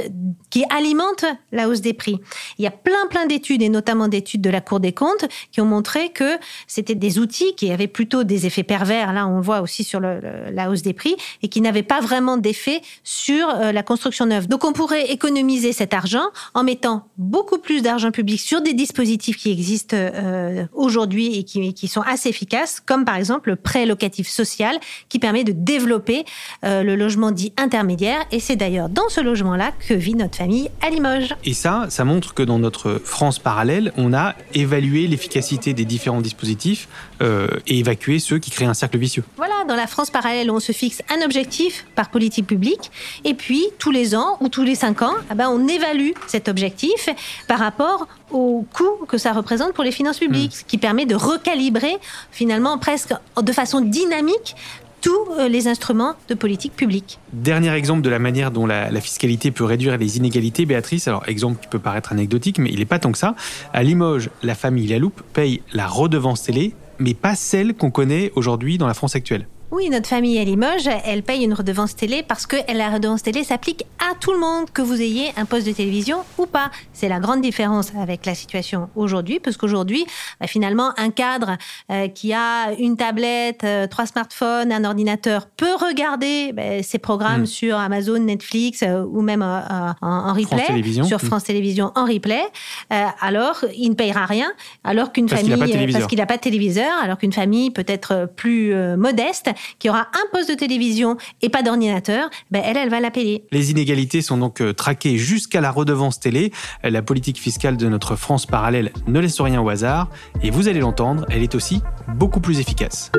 qui 0.50 0.64
alimentent 0.70 1.26
la 1.52 1.68
hausse 1.68 1.80
des 1.80 1.92
prix. 1.92 2.16
Il 2.58 2.64
y 2.64 2.66
a 2.66 2.70
plein 2.70 3.06
plein 3.10 3.26
d'études 3.26 3.62
et 3.62 3.68
notamment 3.68 4.08
d'études 4.08 4.40
de 4.40 4.50
la 4.50 4.60
Cour 4.60 4.80
des 4.80 4.92
comptes 4.92 5.26
qui 5.52 5.60
ont 5.60 5.66
montré 5.66 6.10
que 6.10 6.38
c'était 6.66 6.94
des 6.94 7.18
outils 7.18 7.54
qui 7.56 7.70
avaient 7.70 7.88
plutôt 7.88 8.24
des 8.24 8.46
effets 8.46 8.62
pervers. 8.62 9.12
Là, 9.12 9.26
on 9.26 9.36
le 9.36 9.42
voit 9.42 9.60
aussi 9.60 9.84
sur 9.84 10.00
le, 10.00 10.20
la 10.52 10.70
hausse 10.70 10.77
des 10.82 10.92
prix 10.92 11.16
et 11.42 11.48
qui 11.48 11.60
n'avaient 11.60 11.82
pas 11.82 12.00
vraiment 12.00 12.36
d'effet 12.36 12.80
sur 13.04 13.48
euh, 13.48 13.72
la 13.72 13.82
construction 13.82 14.26
neuve. 14.26 14.48
Donc, 14.48 14.64
on 14.64 14.72
pourrait 14.72 15.10
économiser 15.10 15.72
cet 15.72 15.94
argent 15.94 16.26
en 16.54 16.64
mettant 16.64 17.06
beaucoup 17.16 17.58
plus 17.58 17.82
d'argent 17.82 18.10
public 18.10 18.40
sur 18.40 18.60
des 18.60 18.74
dispositifs 18.74 19.36
qui 19.36 19.50
existent 19.50 19.96
euh, 19.96 20.64
aujourd'hui 20.72 21.38
et 21.38 21.44
qui, 21.44 21.74
qui, 21.74 21.88
sont 21.88 22.02
assez 22.02 22.28
efficaces, 22.28 22.80
comme 22.84 23.04
par 23.04 23.16
exemple 23.16 23.50
le 23.50 23.56
prêt 23.56 23.86
locatif 23.86 24.28
social 24.28 24.78
qui 25.08 25.18
permet 25.18 25.44
de 25.44 25.52
développer 25.52 26.24
euh, 26.64 26.82
le 26.82 26.96
logement 26.96 27.30
dit 27.30 27.52
intermédiaire. 27.56 28.20
Et 28.32 28.40
c'est 28.40 28.56
d'ailleurs 28.56 28.88
dans 28.88 29.08
ce 29.08 29.20
logement-là 29.20 29.72
que 29.86 29.94
vit 29.94 30.14
notre 30.14 30.36
famille 30.36 30.70
à 30.82 30.90
Limoges. 30.90 31.34
Et 31.44 31.54
ça, 31.54 31.86
ça 31.88 32.04
montre 32.04 32.34
que 32.34 32.42
dans 32.42 32.58
notre 32.58 33.00
France 33.04 33.38
parallèle, 33.38 33.92
on 33.96 34.12
a 34.12 34.34
évalué 34.54 35.06
l'efficacité 35.06 35.72
des 35.72 35.84
différents 35.84 36.20
dispositifs 36.20 36.88
euh, 37.20 37.48
et 37.66 37.78
évacué 37.78 38.18
ceux 38.18 38.38
qui 38.38 38.50
créent 38.50 38.66
un 38.66 38.74
cercle 38.74 38.98
vicieux. 38.98 39.24
Voilà, 39.36 39.64
dans 39.66 39.74
la 39.74 39.86
France 39.86 40.10
parallèle, 40.10 40.50
on 40.50 40.60
se 40.60 40.72
fixe 40.72 41.02
un 41.10 41.24
objectif 41.24 41.86
par 41.94 42.10
politique 42.10 42.46
publique, 42.46 42.90
et 43.24 43.34
puis 43.34 43.66
tous 43.78 43.90
les 43.90 44.14
ans 44.14 44.36
ou 44.40 44.48
tous 44.48 44.62
les 44.62 44.74
cinq 44.74 45.02
ans, 45.02 45.14
eh 45.30 45.34
ben, 45.34 45.48
on 45.48 45.66
évalue 45.66 46.10
cet 46.26 46.48
objectif 46.48 47.08
par 47.46 47.58
rapport 47.58 48.06
au 48.30 48.66
coût 48.72 49.06
que 49.06 49.18
ça 49.18 49.32
représente 49.32 49.72
pour 49.72 49.84
les 49.84 49.92
finances 49.92 50.18
publiques, 50.18 50.56
ce 50.56 50.64
qui 50.64 50.78
permet 50.78 51.06
de 51.06 51.14
recalibrer 51.14 51.96
finalement 52.30 52.78
presque 52.78 53.12
de 53.40 53.52
façon 53.52 53.80
dynamique 53.80 54.54
tous 55.00 55.16
euh, 55.38 55.48
les 55.48 55.68
instruments 55.68 56.14
de 56.28 56.34
politique 56.34 56.74
publique. 56.74 57.18
Dernier 57.32 57.72
exemple 57.72 58.02
de 58.02 58.10
la 58.10 58.18
manière 58.18 58.50
dont 58.50 58.66
la, 58.66 58.90
la, 58.90 59.00
fiscalité 59.00 59.50
peut 59.50 59.64
réduire 59.64 59.96
les 59.96 60.16
inégalités, 60.16 60.66
Béatrice. 60.66 61.08
Alors, 61.08 61.28
exemple 61.28 61.60
qui 61.60 61.68
peut 61.68 61.78
paraître 61.78 62.12
anecdotique, 62.12 62.58
mais 62.58 62.70
il 62.70 62.78
n'est 62.78 62.84
pas 62.84 62.98
tant 62.98 63.12
que 63.12 63.18
ça. 63.18 63.34
À 63.72 63.82
Limoges, 63.82 64.30
la 64.42 64.54
famille 64.54 64.88
Laloupe 64.88 65.22
paye 65.32 65.62
la 65.72 65.86
redevance 65.86 66.42
télé, 66.42 66.74
mais 66.98 67.14
pas 67.14 67.34
celle 67.34 67.74
qu'on 67.74 67.90
connaît 67.90 68.32
aujourd'hui 68.34 68.78
dans 68.78 68.86
la 68.86 68.94
France 68.94 69.16
actuelle. 69.16 69.46
Oui, 69.70 69.90
notre 69.90 70.08
famille 70.08 70.38
à 70.38 70.44
Limoges, 70.44 70.88
elle 71.04 71.22
paye 71.22 71.44
une 71.44 71.52
redevance 71.52 71.94
télé 71.94 72.24
parce 72.26 72.46
que 72.46 72.56
la 72.72 72.88
redevance 72.88 73.22
télé 73.22 73.44
s'applique 73.44 73.84
à 73.98 74.14
tout 74.18 74.32
le 74.32 74.38
monde, 74.38 74.70
que 74.70 74.80
vous 74.80 74.98
ayez 75.02 75.30
un 75.36 75.44
poste 75.44 75.66
de 75.66 75.72
télévision 75.72 76.24
ou 76.38 76.46
pas. 76.46 76.70
C'est 76.94 77.08
la 77.08 77.20
grande 77.20 77.42
différence 77.42 77.92
avec 77.94 78.24
la 78.24 78.34
situation 78.34 78.88
aujourd'hui, 78.96 79.40
parce 79.40 79.58
qu'aujourd'hui, 79.58 80.06
bah, 80.40 80.46
finalement, 80.46 80.94
un 80.96 81.10
cadre 81.10 81.58
euh, 81.90 82.08
qui 82.08 82.32
a 82.32 82.72
une 82.78 82.96
tablette, 82.96 83.62
euh, 83.64 83.86
trois 83.86 84.06
smartphones, 84.06 84.72
un 84.72 84.84
ordinateur 84.84 85.46
peut 85.54 85.74
regarder 85.74 86.54
bah, 86.54 86.82
ses 86.82 86.98
programmes 86.98 87.42
mmh. 87.42 87.46
sur 87.46 87.76
Amazon, 87.76 88.20
Netflix 88.20 88.82
euh, 88.82 89.04
ou 89.04 89.20
même 89.20 89.42
en, 89.42 89.94
en, 90.00 90.32
replay, 90.32 91.04
sur 91.04 91.20
France 91.20 91.42
mmh. 91.42 91.46
Télévisions 91.46 91.92
en 91.94 92.06
replay. 92.06 92.40
alors, 92.88 93.62
il 93.76 93.90
ne 93.90 93.94
payera 93.94 94.24
rien, 94.24 94.50
alors 94.82 95.12
qu'une 95.12 95.28
famille, 95.28 95.50
parce 95.92 96.06
qu'il 96.06 96.18
n'a 96.18 96.26
pas 96.26 96.36
de 96.38 96.42
téléviseur, 96.42 96.92
alors 97.02 97.18
qu'une 97.18 97.34
famille 97.34 97.70
peut 97.70 97.84
être 97.86 98.30
plus 98.34 98.74
modeste 98.96 99.50
qui 99.78 99.88
aura 99.88 100.08
un 100.12 100.32
poste 100.32 100.50
de 100.50 100.54
télévision 100.54 101.16
et 101.42 101.48
pas 101.48 101.62
d'ordinateur, 101.62 102.30
ben 102.50 102.62
elle, 102.64 102.76
elle 102.76 102.90
va 102.90 103.00
la 103.00 103.10
payer. 103.10 103.44
Les 103.52 103.70
inégalités 103.70 104.22
sont 104.22 104.36
donc 104.36 104.60
euh, 104.60 104.72
traquées 104.72 105.18
jusqu'à 105.18 105.60
la 105.60 105.70
redevance 105.70 106.20
télé. 106.20 106.52
La 106.82 107.02
politique 107.02 107.38
fiscale 107.38 107.76
de 107.76 107.88
notre 107.88 108.16
France 108.16 108.46
parallèle 108.46 108.92
ne 109.06 109.20
laisse 109.20 109.40
rien 109.40 109.60
au 109.60 109.68
hasard. 109.68 110.08
Et 110.42 110.50
vous 110.50 110.68
allez 110.68 110.80
l'entendre, 110.80 111.26
elle 111.30 111.42
est 111.42 111.54
aussi 111.54 111.82
beaucoup 112.08 112.40
plus 112.40 112.60
efficace. 112.60 113.10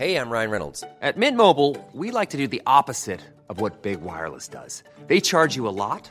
Hey, 0.00 0.16
I'm 0.16 0.30
Ryan 0.30 0.50
Reynolds. 0.50 0.82
At 1.02 1.18
Mint 1.18 1.36
Mobile, 1.36 1.76
we 1.92 2.10
like 2.10 2.30
to 2.30 2.38
do 2.38 2.48
the 2.48 2.62
opposite 2.66 3.20
of 3.50 3.60
what 3.60 3.82
Big 3.82 4.00
Wireless 4.00 4.48
does. 4.48 4.82
They 5.08 5.20
charge 5.20 5.56
you 5.56 5.68
a 5.68 5.76
lot. 5.76 6.10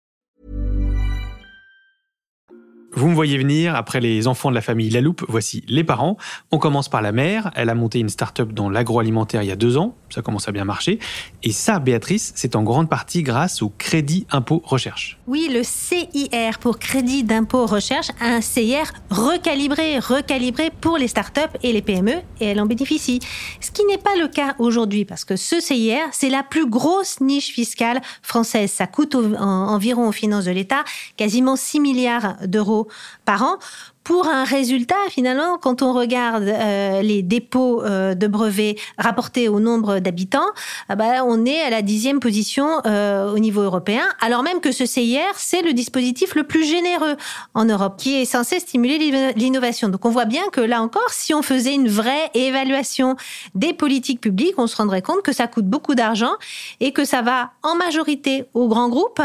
Vous 3.01 3.07
me 3.07 3.15
voyez 3.15 3.39
venir, 3.39 3.75
après 3.75 3.99
les 3.99 4.27
enfants 4.27 4.51
de 4.51 4.53
la 4.53 4.61
famille 4.61 4.91
Laloupe, 4.91 5.25
voici 5.27 5.63
les 5.67 5.83
parents. 5.83 6.17
On 6.51 6.59
commence 6.59 6.87
par 6.87 7.01
la 7.01 7.11
mère, 7.11 7.49
elle 7.55 7.69
a 7.69 7.73
monté 7.73 7.97
une 7.97 8.09
start-up 8.09 8.51
dans 8.51 8.69
l'agroalimentaire 8.69 9.41
il 9.41 9.47
y 9.47 9.51
a 9.51 9.55
deux 9.55 9.75
ans, 9.75 9.95
ça 10.11 10.21
commence 10.21 10.47
à 10.47 10.51
bien 10.51 10.65
marcher. 10.65 10.99
Et 11.41 11.51
ça, 11.51 11.79
Béatrice, 11.79 12.31
c'est 12.35 12.55
en 12.55 12.61
grande 12.61 12.89
partie 12.89 13.23
grâce 13.23 13.63
au 13.63 13.73
crédit 13.75 14.27
impôt 14.29 14.61
recherche. 14.63 15.17
Oui, 15.25 15.49
le 15.51 15.63
CIR 15.63 16.59
pour 16.59 16.77
crédit 16.77 17.23
d'impôt 17.23 17.65
recherche, 17.65 18.09
un 18.21 18.39
CIR 18.39 18.93
recalibré, 19.09 19.97
recalibré 19.97 20.69
pour 20.69 20.99
les 20.99 21.07
start-up 21.07 21.49
et 21.63 21.73
les 21.73 21.81
PME, 21.81 22.17
et 22.39 22.45
elle 22.45 22.61
en 22.61 22.67
bénéficie. 22.67 23.19
Ce 23.61 23.71
qui 23.71 23.83
n'est 23.85 23.97
pas 23.97 24.15
le 24.15 24.27
cas 24.27 24.53
aujourd'hui, 24.59 25.05
parce 25.05 25.25
que 25.25 25.37
ce 25.37 25.59
CIR, 25.59 26.03
c'est 26.11 26.29
la 26.29 26.43
plus 26.43 26.69
grosse 26.69 27.19
niche 27.19 27.51
fiscale 27.51 27.99
française. 28.21 28.69
Ça 28.69 28.85
coûte 28.85 29.15
environ 29.15 30.07
aux 30.07 30.11
finances 30.11 30.45
de 30.45 30.51
l'État 30.51 30.83
quasiment 31.17 31.55
6 31.55 31.79
milliards 31.79 32.35
d'euros 32.45 32.89
par 33.25 33.43
an 33.43 33.59
pour 34.03 34.27
un 34.27 34.43
résultat, 34.43 34.95
finalement, 35.09 35.57
quand 35.59 35.83
on 35.83 35.93
regarde 35.93 36.43
euh, 36.43 37.01
les 37.01 37.21
dépôts 37.21 37.83
euh, 37.83 38.15
de 38.15 38.27
brevets 38.27 38.75
rapportés 38.97 39.47
au 39.47 39.59
nombre 39.59 39.99
d'habitants, 39.99 40.49
ah 40.89 40.95
bah, 40.95 41.23
on 41.23 41.45
est 41.45 41.61
à 41.61 41.69
la 41.69 41.83
dixième 41.83 42.19
position 42.19 42.67
euh, 42.85 43.31
au 43.31 43.37
niveau 43.37 43.61
européen, 43.61 44.03
alors 44.19 44.41
même 44.41 44.59
que 44.59 44.71
ce 44.71 44.85
CIR, 44.85 45.21
c'est 45.35 45.61
le 45.61 45.73
dispositif 45.73 46.33
le 46.33 46.43
plus 46.43 46.65
généreux 46.65 47.15
en 47.53 47.65
Europe, 47.65 47.95
qui 47.97 48.19
est 48.19 48.25
censé 48.25 48.59
stimuler 48.59 49.33
l'innovation. 49.35 49.89
Donc 49.89 50.03
on 50.05 50.09
voit 50.09 50.25
bien 50.25 50.43
que 50.51 50.61
là 50.61 50.81
encore, 50.81 51.09
si 51.11 51.33
on 51.33 51.43
faisait 51.43 51.75
une 51.75 51.87
vraie 51.87 52.31
évaluation 52.33 53.15
des 53.53 53.73
politiques 53.73 54.19
publiques, 54.19 54.55
on 54.57 54.67
se 54.67 54.75
rendrait 54.75 55.03
compte 55.03 55.21
que 55.21 55.31
ça 55.31 55.45
coûte 55.45 55.65
beaucoup 55.65 55.93
d'argent 55.93 56.33
et 56.79 56.91
que 56.91 57.05
ça 57.05 57.21
va 57.21 57.51
en 57.61 57.75
majorité 57.75 58.45
aux 58.55 58.67
grands 58.67 58.89
groupes, 58.89 59.21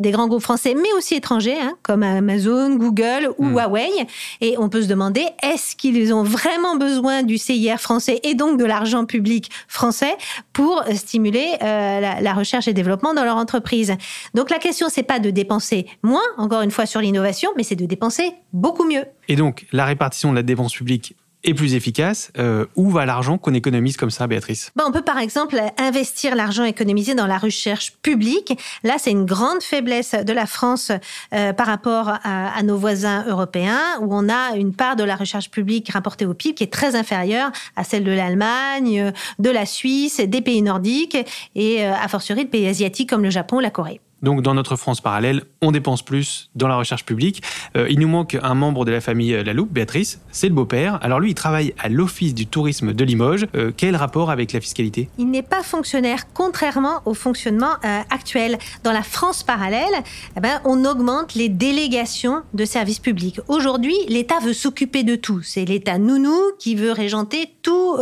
des 0.00 0.10
grands 0.10 0.26
groupes 0.26 0.42
français, 0.42 0.74
mais 0.74 0.92
aussi 0.98 1.14
étrangers, 1.14 1.60
hein, 1.60 1.74
comme 1.84 2.02
Amazon, 2.02 2.74
Google 2.74 3.32
ou 3.38 3.46
hmm. 3.46 3.52
Huawei 3.52 4.06
et 4.40 4.56
on 4.58 4.68
peut 4.68 4.82
se 4.82 4.88
demander, 4.88 5.26
est-ce 5.42 5.76
qu'ils 5.76 6.12
ont 6.12 6.22
vraiment 6.22 6.76
besoin 6.76 7.22
du 7.22 7.38
CIR 7.38 7.78
français 7.78 8.20
et 8.22 8.34
donc 8.34 8.58
de 8.58 8.64
l'argent 8.64 9.04
public 9.04 9.50
français 9.68 10.16
pour 10.52 10.82
stimuler 10.94 11.54
euh, 11.62 12.00
la, 12.00 12.20
la, 12.20 12.34
recherche 12.34 12.68
et 12.68 12.72
développement 12.72 13.14
dans 13.14 13.24
leur 13.24 13.36
entreprise? 13.36 13.94
Donc 14.34 14.50
la 14.50 14.58
question, 14.58 14.88
c'est 14.90 15.02
pas 15.02 15.18
de 15.18 15.30
dépenser 15.30 15.86
moins, 16.02 16.22
encore 16.36 16.62
une 16.62 16.70
fois 16.70 16.86
sur 16.86 17.00
l'innovation, 17.00 17.50
mais 17.56 17.62
c'est 17.62 17.76
de 17.76 17.86
dépenser 17.86 18.32
beaucoup 18.52 18.84
mieux. 18.84 19.04
Et 19.28 19.36
donc 19.36 19.66
la 19.72 19.84
répartition 19.84 20.30
de 20.30 20.36
la 20.36 20.42
dépense 20.42 20.74
publique 20.74 21.16
et 21.46 21.54
plus 21.54 21.74
efficace. 21.74 22.30
Euh, 22.38 22.66
où 22.76 22.90
va 22.90 23.06
l'argent 23.06 23.38
qu'on 23.38 23.54
économise 23.54 23.96
comme 23.96 24.10
ça, 24.10 24.26
Béatrice? 24.26 24.72
Bah, 24.76 24.84
On 24.86 24.92
peut 24.92 25.02
par 25.02 25.18
exemple 25.18 25.58
investir 25.78 26.34
l'argent 26.34 26.64
économisé 26.64 27.14
dans 27.14 27.26
la 27.26 27.38
recherche 27.38 27.92
publique. 28.02 28.58
Là, 28.82 28.96
c'est 28.98 29.12
une 29.12 29.24
grande 29.24 29.62
faiblesse 29.62 30.14
de 30.14 30.32
la 30.32 30.46
France 30.46 30.90
euh, 31.32 31.52
par 31.52 31.66
rapport 31.66 32.08
à, 32.08 32.54
à, 32.54 32.62
nos 32.62 32.76
voisins 32.76 33.24
européens, 33.26 33.80
où 34.00 34.08
on 34.10 34.28
a 34.28 34.56
une 34.56 34.74
part 34.74 34.96
de 34.96 35.04
la 35.04 35.16
recherche 35.16 35.50
publique 35.50 35.90
rapportée 35.90 36.26
au 36.26 36.34
PIB 36.34 36.54
qui 36.54 36.64
est 36.64 36.72
très 36.72 36.96
inférieure 36.96 37.50
à 37.76 37.84
celle 37.84 38.04
de 38.04 38.12
l'Allemagne, 38.12 39.12
de 39.38 39.50
la 39.50 39.66
Suisse, 39.66 40.20
des 40.20 40.40
pays 40.40 40.62
nordiques 40.62 41.16
et 41.54 41.84
euh, 41.84 41.94
a 41.94 42.08
fortiori 42.08 42.44
de 42.44 42.50
pays 42.50 42.66
asiatiques 42.66 43.08
comme 43.08 43.22
le 43.22 43.30
Japon 43.30 43.58
ou 43.58 43.60
la 43.60 43.70
Corée. 43.70 44.00
Donc 44.26 44.42
dans 44.42 44.54
notre 44.54 44.74
France 44.74 45.00
parallèle, 45.00 45.44
on 45.62 45.70
dépense 45.70 46.02
plus 46.02 46.50
dans 46.56 46.66
la 46.66 46.74
recherche 46.74 47.04
publique. 47.04 47.44
Euh, 47.76 47.86
il 47.88 48.00
nous 48.00 48.08
manque 48.08 48.36
un 48.42 48.54
membre 48.54 48.84
de 48.84 48.90
la 48.90 49.00
famille 49.00 49.30
La 49.44 49.52
Loupe, 49.52 49.70
Béatrice, 49.70 50.20
c'est 50.32 50.48
le 50.48 50.54
beau-père. 50.54 50.98
Alors 51.00 51.20
lui, 51.20 51.30
il 51.30 51.34
travaille 51.36 51.74
à 51.78 51.88
l'Office 51.88 52.34
du 52.34 52.44
tourisme 52.48 52.92
de 52.92 53.04
Limoges. 53.04 53.46
Euh, 53.54 53.70
quel 53.76 53.94
rapport 53.94 54.32
avec 54.32 54.52
la 54.52 54.60
fiscalité? 54.60 55.08
Il 55.16 55.30
n'est 55.30 55.44
pas 55.44 55.62
fonctionnaire, 55.62 56.24
contrairement 56.34 57.02
au 57.04 57.14
fonctionnement 57.14 57.74
euh, 57.84 58.00
actuel. 58.10 58.58
Dans 58.82 58.90
la 58.90 59.04
France 59.04 59.44
parallèle, 59.44 59.94
eh 60.36 60.40
ben, 60.40 60.60
on 60.64 60.84
augmente 60.84 61.34
les 61.34 61.48
délégations 61.48 62.42
de 62.52 62.64
services 62.64 62.98
publics. 62.98 63.38
Aujourd'hui, 63.46 63.94
l'État 64.08 64.40
veut 64.42 64.54
s'occuper 64.54 65.04
de 65.04 65.14
tout. 65.14 65.40
C'est 65.44 65.64
l'État 65.64 65.98
nounou 65.98 66.36
qui 66.58 66.74
veut 66.74 66.90
régenter 66.90 67.54
tous 67.62 67.96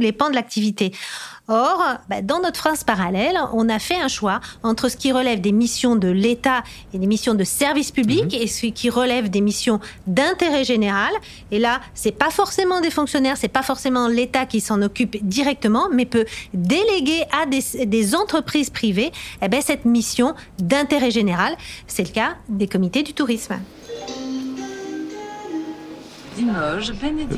les 0.00 0.12
pans 0.12 0.28
de 0.28 0.34
l'activité. 0.34 0.90
Or, 1.50 1.82
bah, 2.10 2.20
dans 2.20 2.40
notre 2.40 2.60
France 2.60 2.84
parallèle, 2.84 3.38
on 3.54 3.70
a 3.70 3.78
fait 3.78 3.98
un 3.98 4.08
choix 4.08 4.40
entre 4.62 4.90
ce 4.90 4.98
qui 4.98 5.12
relève 5.12 5.40
des 5.40 5.52
missions 5.52 5.96
de 5.96 6.08
l'État 6.08 6.62
et 6.92 6.98
des 6.98 7.06
missions 7.06 7.34
de 7.34 7.42
service 7.42 7.90
public 7.90 8.34
et 8.34 8.46
ce 8.46 8.66
qui 8.66 8.90
relève 8.90 9.30
des 9.30 9.40
missions 9.40 9.80
d'intérêt 10.06 10.64
général. 10.64 11.10
Et 11.50 11.58
là, 11.58 11.80
c'est 11.94 12.12
pas 12.12 12.28
forcément 12.28 12.82
des 12.82 12.90
fonctionnaires, 12.90 13.38
c'est 13.38 13.48
pas 13.48 13.62
forcément 13.62 14.08
l'État 14.08 14.44
qui 14.44 14.60
s'en 14.60 14.82
occupe 14.82 15.16
directement, 15.26 15.88
mais 15.90 16.04
peut 16.04 16.26
déléguer 16.52 17.24
à 17.32 17.46
des, 17.46 17.86
des 17.86 18.14
entreprises 18.14 18.68
privées 18.68 19.10
eh 19.40 19.48
ben, 19.48 19.62
cette 19.62 19.86
mission 19.86 20.34
d'intérêt 20.58 21.10
général. 21.10 21.56
C'est 21.86 22.06
le 22.06 22.12
cas 22.12 22.36
des 22.50 22.68
comités 22.68 23.02
du 23.02 23.14
tourisme. 23.14 23.58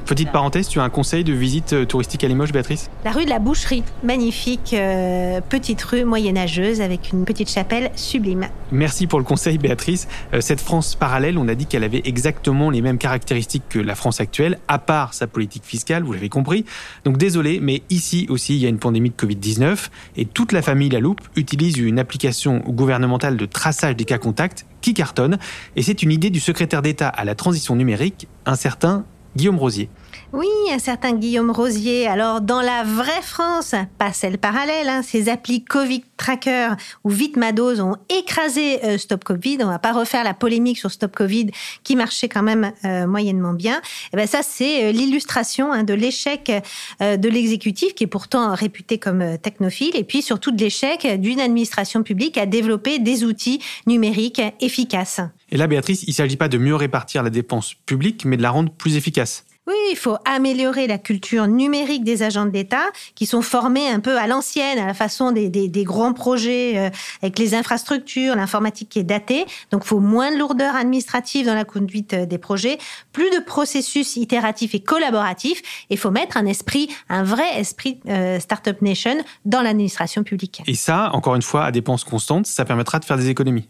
Petite 0.07 0.33
parenthèse, 0.33 0.69
tu 0.69 0.81
as 0.81 0.83
un 0.83 0.91
conseil 0.91 1.25
de 1.25 1.33
visite 1.33 1.73
euh, 1.73 1.85
touristique 1.85 2.25
à 2.25 2.29
Limoges, 2.29 2.53
Béatrice? 2.53 2.91
La 3.05 3.13
rue 3.13 3.25
de 3.25 3.31
la 3.31 3.39
Boucherie, 3.39 3.83
magnifique 4.03 4.75
euh, 4.75 5.41
petite 5.41 5.83
rue 5.83 6.05
moyenâgeuse 6.05 6.81
avec 6.81 7.13
une 7.13 7.25
petite 7.25 7.51
chapelle 7.51 7.91
sublime. 7.97 8.49
Merci 8.73 9.07
pour 9.07 9.19
le 9.19 9.25
conseil, 9.25 9.59
Béatrice. 9.59 10.09
Euh, 10.35 10.41
cette 10.41 10.61
France 10.61 10.95
parallèle, 10.95 11.39
on 11.39 11.49
a 11.49 11.55
dit 11.55 11.67
qu'elle 11.67 11.85
avait 11.85 12.03
exactement 12.05 12.71
les 12.71 12.83
mêmes 12.83 12.99
caractéristiques 12.99 13.65
que 13.69 13.79
la 13.79 13.95
France 13.95 14.21
actuelle, 14.21 14.59
à 14.69 14.79
part 14.79 15.15
sa 15.15 15.27
politique 15.27 15.65
fiscale, 15.65 16.03
vous 16.03 16.13
l'avez 16.13 16.29
compris. 16.29 16.65
Donc 17.05 17.17
désolé, 17.17 17.61
mais 17.61 17.83
ici 17.91 18.27
aussi, 18.29 18.57
il 18.57 18.61
y 18.61 18.67
a 18.67 18.69
une 18.69 18.79
pandémie 18.79 19.11
de 19.11 19.17
Covid-19 19.17 19.89
et 20.17 20.25
toute 20.25 20.53
la 20.53 20.63
famille 20.63 20.91
La 20.91 21.01
Loupe 21.01 21.21
utilise 21.37 21.79
une 21.79 21.99
application 21.99 22.59
gouvernementale 22.59 23.37
de 23.37 23.47
traçage 23.47 23.97
des 23.97 24.05
cas 24.05 24.19
contacts 24.19 24.67
qui 24.81 24.95
cartonne. 24.95 25.39
Et 25.77 25.83
c'est 25.83 26.03
une 26.03 26.13
idée 26.13 26.31
du 26.31 26.41
secrétaire 26.41 26.83
d'État 26.83 27.09
à 27.09 27.25
la 27.25 27.35
transition 27.35 27.77
numérique, 27.77 28.29
un 28.47 28.57
certain 28.57 29.05
Guillaume 29.37 29.59
Rosier. 29.59 29.89
Oui, 30.33 30.47
un 30.71 30.79
certain 30.79 31.15
Guillaume 31.15 31.51
Rosier. 31.51 32.07
Alors, 32.07 32.41
dans 32.41 32.61
la 32.61 32.85
vraie 32.85 33.21
France, 33.21 33.75
pas 33.99 34.13
celle 34.13 34.39
parallèle, 34.39 34.89
hein, 34.89 35.03
ces 35.03 35.29
applis 35.29 35.65
Covid 35.65 36.05
Tracker 36.17 36.69
ou 37.03 37.11
Vite 37.11 37.37
Ma 37.37 37.51
Dose 37.51 37.81
ont 37.81 37.97
écrasé 38.09 38.85
euh, 38.85 38.97
Stop 38.97 39.25
Covid. 39.25 39.59
On 39.63 39.67
va 39.67 39.81
pas 39.81 39.93
refaire 39.93 40.23
la 40.23 40.33
polémique 40.33 40.79
sur 40.79 40.93
Stop 40.93 41.17
Covid 41.17 41.49
qui 41.83 41.97
marchait 41.97 42.29
quand 42.29 42.45
même 42.45 42.71
euh, 42.85 43.09
moyennement 43.09 43.55
bien. 43.55 43.79
Et 43.79 44.11
eh 44.13 44.17
ben 44.19 44.27
ça, 44.29 44.43
c'est 44.45 44.85
euh, 44.85 44.93
l'illustration 44.93 45.73
hein, 45.73 45.83
de 45.83 45.95
l'échec 45.95 46.53
de 47.01 47.29
l'exécutif 47.29 47.95
qui 47.95 48.05
est 48.05 48.09
pourtant 48.09 48.55
réputé 48.55 48.99
comme 48.99 49.39
technophile 49.39 49.97
et 49.97 50.05
puis 50.05 50.23
surtout 50.23 50.53
de 50.53 50.59
l'échec 50.59 51.07
d'une 51.21 51.41
administration 51.41 52.03
publique 52.03 52.39
à 52.39 52.47
développer 52.47 52.99
des 52.99 53.25
outils 53.25 53.61
numériques 53.87 54.43
efficaces. 54.61 55.21
Et 55.51 55.57
là, 55.57 55.67
Béatrice, 55.67 56.05
il 56.05 56.11
ne 56.11 56.15
s'agit 56.15 56.37
pas 56.37 56.49
de 56.49 56.59
mieux 56.59 56.77
répartir 56.77 57.23
la 57.23 57.31
dépense 57.31 57.75
publique, 57.75 58.25
mais 58.25 58.37
de 58.37 58.43
la 58.43 58.51
rendre 58.51 58.71
plus 58.73 58.97
efficace. 58.97 59.45
Oui, 59.71 59.77
il 59.93 59.97
faut 59.97 60.17
améliorer 60.25 60.89
la 60.89 60.99
culture 60.99 61.47
numérique 61.47 62.03
des 62.03 62.25
agents 62.25 62.45
de 62.45 62.51
l'État 62.51 62.83
qui 63.15 63.25
sont 63.25 63.41
formés 63.41 63.89
un 63.89 64.01
peu 64.01 64.19
à 64.19 64.27
l'ancienne, 64.27 64.81
à 64.81 64.87
la 64.87 64.95
façon 64.95 65.31
des, 65.31 65.71
grands 65.85 66.13
projets 66.13 66.77
euh, 66.77 66.91
avec 67.23 67.39
les 67.39 67.55
infrastructures, 67.55 68.35
l'informatique 68.35 68.89
qui 68.89 68.99
est 68.99 69.05
datée. 69.05 69.47
Donc, 69.71 69.83
il 69.85 69.87
faut 69.87 70.01
moins 70.01 70.33
de 70.33 70.39
lourdeur 70.39 70.75
administrative 70.75 71.47
dans 71.47 71.55
la 71.55 71.65
conduite 71.65 72.15
euh, 72.15 72.27
des 72.27 72.39
projets, 72.39 72.79
plus 73.13 73.31
de 73.31 73.39
processus 73.39 74.17
itératifs 74.17 74.75
et 74.75 74.81
collaboratifs. 74.81 75.63
Il 75.89 75.99
faut 75.99 76.11
mettre 76.11 76.37
un 76.37 76.47
esprit, 76.47 76.89
un 77.09 77.23
vrai 77.23 77.61
esprit 77.61 78.01
euh, 78.09 78.41
Startup 78.41 78.83
Nation 78.83 79.19
dans 79.45 79.63
l'administration 79.63 80.25
publique. 80.25 80.63
Et 80.67 80.75
ça, 80.75 81.11
encore 81.13 81.37
une 81.37 81.43
fois, 81.43 81.67
à 81.67 81.71
dépenses 81.71 82.03
constantes, 82.03 82.49
ça 82.49 82.65
permettra 82.65 82.99
de 82.99 83.05
faire 83.05 83.17
des 83.17 83.29
économies. 83.29 83.69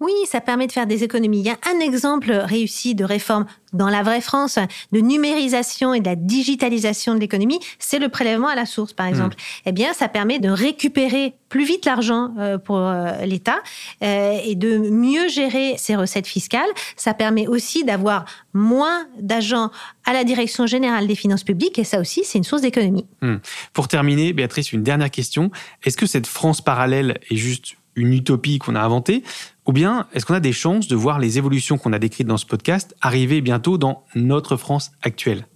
Oui, 0.00 0.12
ça 0.26 0.40
permet 0.40 0.66
de 0.66 0.72
faire 0.72 0.86
des 0.86 1.04
économies. 1.04 1.40
Il 1.40 1.46
y 1.46 1.50
a 1.50 1.58
un 1.70 1.80
exemple 1.80 2.32
réussi 2.32 2.94
de 2.94 3.04
réforme 3.04 3.44
dans 3.72 3.88
la 3.88 4.02
vraie 4.02 4.20
France 4.20 4.58
de 4.92 5.00
numérisation 5.00 5.94
et 5.94 6.00
de 6.00 6.06
la 6.06 6.16
digitalisation 6.16 7.14
de 7.14 7.20
l'économie, 7.20 7.60
c'est 7.78 7.98
le 7.98 8.08
prélèvement 8.08 8.48
à 8.48 8.54
la 8.54 8.66
source, 8.66 8.92
par 8.92 9.06
exemple. 9.06 9.36
Mm. 9.36 9.62
Eh 9.66 9.72
bien, 9.72 9.92
ça 9.92 10.08
permet 10.08 10.38
de 10.38 10.48
récupérer 10.48 11.34
plus 11.48 11.64
vite 11.64 11.84
l'argent 11.84 12.32
euh, 12.38 12.58
pour 12.58 12.78
euh, 12.78 13.24
l'État 13.26 13.58
euh, 14.02 14.38
et 14.44 14.54
de 14.54 14.78
mieux 14.78 15.28
gérer 15.28 15.74
ses 15.76 15.96
recettes 15.96 16.26
fiscales. 16.26 16.68
Ça 16.96 17.14
permet 17.14 17.46
aussi 17.46 17.84
d'avoir 17.84 18.24
moins 18.54 19.06
d'agents 19.20 19.70
à 20.04 20.12
la 20.12 20.24
direction 20.24 20.66
générale 20.66 21.06
des 21.06 21.14
finances 21.14 21.44
publiques 21.44 21.78
et 21.78 21.84
ça 21.84 22.00
aussi, 22.00 22.22
c'est 22.24 22.38
une 22.38 22.44
source 22.44 22.62
d'économie. 22.62 23.06
Mm. 23.20 23.36
Pour 23.72 23.88
terminer, 23.88 24.32
Béatrice, 24.32 24.72
une 24.72 24.82
dernière 24.82 25.10
question. 25.10 25.50
Est-ce 25.84 25.96
que 25.96 26.06
cette 26.06 26.26
France 26.26 26.60
parallèle 26.60 27.18
est 27.30 27.36
juste 27.36 27.76
une 27.96 28.14
utopie 28.14 28.58
qu'on 28.58 28.74
a 28.76 28.80
inventée? 28.80 29.22
Ou 29.70 29.72
bien 29.72 30.08
est-ce 30.12 30.26
qu'on 30.26 30.34
a 30.34 30.40
des 30.40 30.52
chances 30.52 30.88
de 30.88 30.96
voir 30.96 31.20
les 31.20 31.38
évolutions 31.38 31.78
qu'on 31.78 31.92
a 31.92 32.00
décrites 32.00 32.26
dans 32.26 32.38
ce 32.38 32.44
podcast 32.44 32.96
arriver 33.00 33.40
bientôt 33.40 33.78
dans 33.78 34.02
notre 34.16 34.56
France 34.56 34.90
actuelle? 35.00 35.46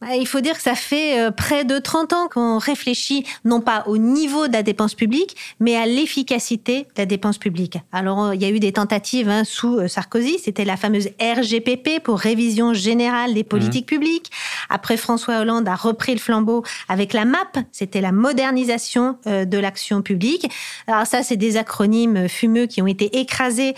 Bah, 0.00 0.14
il 0.16 0.28
faut 0.28 0.40
dire 0.40 0.54
que 0.54 0.62
ça 0.62 0.76
fait 0.76 1.18
euh, 1.18 1.30
près 1.32 1.64
de 1.64 1.78
30 1.78 2.12
ans 2.12 2.28
qu'on 2.28 2.58
réfléchit 2.58 3.24
non 3.44 3.60
pas 3.60 3.82
au 3.86 3.98
niveau 3.98 4.46
de 4.46 4.52
la 4.52 4.62
dépense 4.62 4.94
publique, 4.94 5.36
mais 5.58 5.76
à 5.76 5.86
l'efficacité 5.86 6.82
de 6.82 6.98
la 6.98 7.06
dépense 7.06 7.38
publique. 7.38 7.78
Alors, 7.90 8.26
euh, 8.26 8.34
il 8.36 8.40
y 8.40 8.44
a 8.44 8.50
eu 8.50 8.60
des 8.60 8.72
tentatives 8.72 9.28
hein, 9.28 9.42
sous 9.44 9.76
euh, 9.76 9.88
Sarkozy, 9.88 10.38
c'était 10.38 10.64
la 10.64 10.76
fameuse 10.76 11.08
RGPP 11.20 12.00
pour 12.02 12.20
révision 12.20 12.74
générale 12.74 13.34
des 13.34 13.42
politiques 13.42 13.90
mmh. 13.90 13.96
publiques. 13.96 14.30
Après, 14.68 14.96
François 14.96 15.38
Hollande 15.38 15.66
a 15.66 15.74
repris 15.74 16.12
le 16.12 16.20
flambeau 16.20 16.62
avec 16.88 17.12
la 17.12 17.24
MAP, 17.24 17.58
c'était 17.72 18.00
la 18.00 18.12
modernisation 18.12 19.18
de 19.24 19.58
l'action 19.58 20.02
publique. 20.02 20.50
Alors 20.86 21.06
ça, 21.06 21.22
c'est 21.22 21.36
des 21.36 21.56
acronymes 21.56 22.28
fumeux 22.28 22.66
qui 22.66 22.82
ont 22.82 22.86
été 22.86 23.18
écrasés 23.18 23.74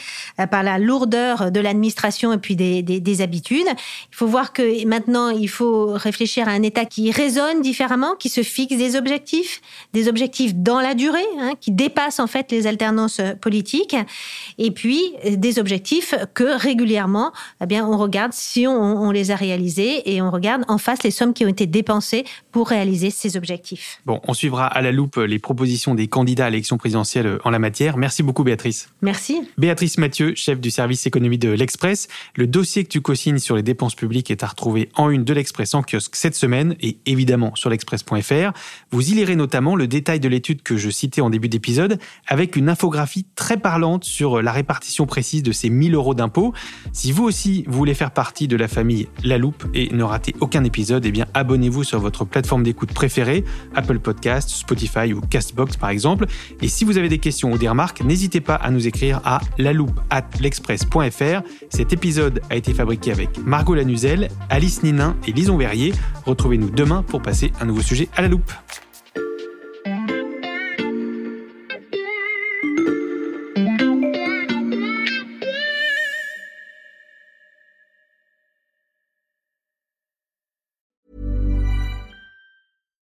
par 0.50 0.62
la 0.62 0.78
lourdeur 0.78 1.52
de 1.52 1.60
l'administration 1.60 2.32
et 2.32 2.38
puis 2.38 2.56
des, 2.56 2.82
des, 2.82 2.98
des 3.00 3.20
habitudes. 3.20 3.66
Il 3.66 4.16
faut 4.16 4.26
voir 4.26 4.52
que 4.52 4.84
maintenant, 4.86 5.28
il 5.28 5.48
faut 5.48 5.96
réfléchir 6.10 6.48
à 6.48 6.50
un 6.50 6.62
État 6.62 6.84
qui 6.84 7.10
raisonne 7.10 7.62
différemment, 7.62 8.14
qui 8.18 8.28
se 8.28 8.42
fixe 8.42 8.76
des 8.76 8.96
objectifs, 8.96 9.60
des 9.92 10.08
objectifs 10.08 10.54
dans 10.54 10.80
la 10.80 10.94
durée, 10.94 11.24
hein, 11.38 11.52
qui 11.60 11.70
dépassent 11.70 12.20
en 12.20 12.26
fait 12.26 12.50
les 12.50 12.66
alternances 12.66 13.20
politiques, 13.40 13.96
et 14.58 14.70
puis 14.70 15.14
des 15.24 15.58
objectifs 15.58 16.14
que 16.34 16.58
régulièrement, 16.58 17.32
eh 17.62 17.66
bien, 17.66 17.86
on 17.86 17.96
regarde 17.96 18.32
si 18.32 18.66
on, 18.66 19.10
les 19.10 19.30
a 19.30 19.36
réalisés 19.36 20.14
et 20.14 20.22
on 20.22 20.30
regarde 20.30 20.64
en 20.68 20.78
face 20.78 21.02
les 21.02 21.10
sommes 21.10 21.34
qui 21.34 21.44
ont 21.44 21.48
été 21.48 21.66
dépensées 21.66 22.24
pour 22.52 22.68
réaliser 22.68 23.10
ces 23.10 23.36
objectifs. 23.36 24.00
Bon, 24.06 24.20
on 24.26 24.34
suivra 24.34 24.66
à 24.66 24.80
la 24.82 24.92
loupe 24.92 25.16
les 25.16 25.38
propositions 25.38 25.94
des 25.94 26.06
candidats 26.06 26.46
à 26.46 26.50
l'élection 26.50 26.78
présidentielle 26.78 27.38
en 27.44 27.50
la 27.50 27.58
matière. 27.58 27.96
Merci 27.96 28.22
beaucoup, 28.22 28.44
Béatrice. 28.44 28.88
Merci. 29.02 29.42
Béatrice 29.58 29.98
Mathieu, 29.98 30.34
chef 30.34 30.60
du 30.60 30.70
service 30.70 31.06
économie 31.06 31.38
de 31.38 31.50
l'Express. 31.50 32.08
Le 32.34 32.46
dossier 32.46 32.84
que 32.84 32.88
tu 32.88 33.00
co-signes 33.00 33.38
sur 33.38 33.56
les 33.56 33.62
dépenses 33.62 33.94
publiques 33.94 34.30
est 34.30 34.42
à 34.42 34.46
retrouver 34.46 34.88
en 34.94 35.10
une 35.10 35.24
de 35.24 35.32
l'Express 35.32 35.74
en 35.74 35.82
kiosque 35.82 35.99
cette 36.12 36.34
semaine 36.34 36.74
et 36.80 36.98
évidemment 37.06 37.54
sur 37.54 37.70
l'express.fr. 37.70 38.52
Vous 38.90 39.10
y 39.10 39.14
lirez 39.14 39.36
notamment 39.36 39.76
le 39.76 39.86
détail 39.86 40.20
de 40.20 40.28
l'étude 40.28 40.62
que 40.62 40.76
je 40.76 40.90
citais 40.90 41.20
en 41.20 41.30
début 41.30 41.48
d'épisode 41.48 41.98
avec 42.26 42.56
une 42.56 42.68
infographie 42.68 43.26
très 43.34 43.56
parlante 43.56 44.04
sur 44.04 44.42
la 44.42 44.52
répartition 44.52 45.06
précise 45.06 45.42
de 45.42 45.52
ces 45.52 45.70
1000 45.70 45.94
euros 45.94 46.14
d'impôts. 46.14 46.52
Si 46.92 47.12
vous 47.12 47.24
aussi 47.24 47.64
voulez 47.68 47.94
faire 47.94 48.10
partie 48.10 48.48
de 48.48 48.56
la 48.56 48.68
famille 48.68 49.08
La 49.24 49.38
Loupe 49.38 49.64
et 49.74 49.94
ne 49.94 50.02
rater 50.02 50.34
aucun 50.40 50.64
épisode, 50.64 51.04
eh 51.04 51.12
bien 51.12 51.26
abonnez-vous 51.34 51.84
sur 51.84 52.00
votre 52.00 52.24
plateforme 52.24 52.62
d'écoute 52.62 52.92
préférée, 52.92 53.44
Apple 53.74 53.98
Podcast, 53.98 54.48
Spotify 54.48 55.12
ou 55.12 55.20
Castbox 55.20 55.76
par 55.76 55.90
exemple. 55.90 56.26
Et 56.62 56.68
si 56.68 56.84
vous 56.84 56.98
avez 56.98 57.08
des 57.08 57.18
questions 57.18 57.52
ou 57.52 57.58
des 57.58 57.68
remarques, 57.68 58.02
n'hésitez 58.02 58.40
pas 58.40 58.54
à 58.54 58.70
nous 58.70 58.86
écrire 58.86 59.20
à 59.24 59.40
l'express.fr. 60.38 61.42
Cet 61.68 61.92
épisode 61.92 62.40
a 62.50 62.56
été 62.56 62.74
fabriqué 62.74 63.12
avec 63.12 63.38
Margot 63.44 63.74
Lanuzel, 63.74 64.28
Alice 64.48 64.82
Ninin 64.82 65.16
et 65.26 65.32
Lison 65.32 65.56
Verrier. 65.56 65.89
Retrouvez-nous 66.26 66.70
demain 66.70 67.02
pour 67.02 67.22
passer 67.22 67.52
un 67.60 67.66
nouveau 67.66 67.82
sujet 67.82 68.08
à 68.16 68.22
la 68.22 68.28
loupe. 68.28 68.52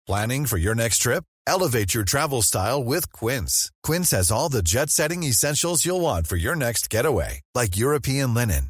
Planning 0.07 0.45
for 0.45 0.57
your 0.57 0.73
next 0.73 0.99
trip? 0.99 1.25
Elevate 1.45 1.93
your 1.93 2.05
travel 2.05 2.41
style 2.41 2.81
with 2.81 3.11
Quince. 3.11 3.71
Quince 3.83 4.11
has 4.11 4.31
all 4.31 4.47
the 4.47 4.63
jet 4.63 4.89
setting 4.89 5.23
essentials 5.23 5.85
you'll 5.85 5.99
want 5.99 6.27
for 6.27 6.37
your 6.37 6.55
next 6.55 6.89
getaway, 6.89 7.41
like 7.53 7.75
European 7.75 8.33
linen 8.33 8.69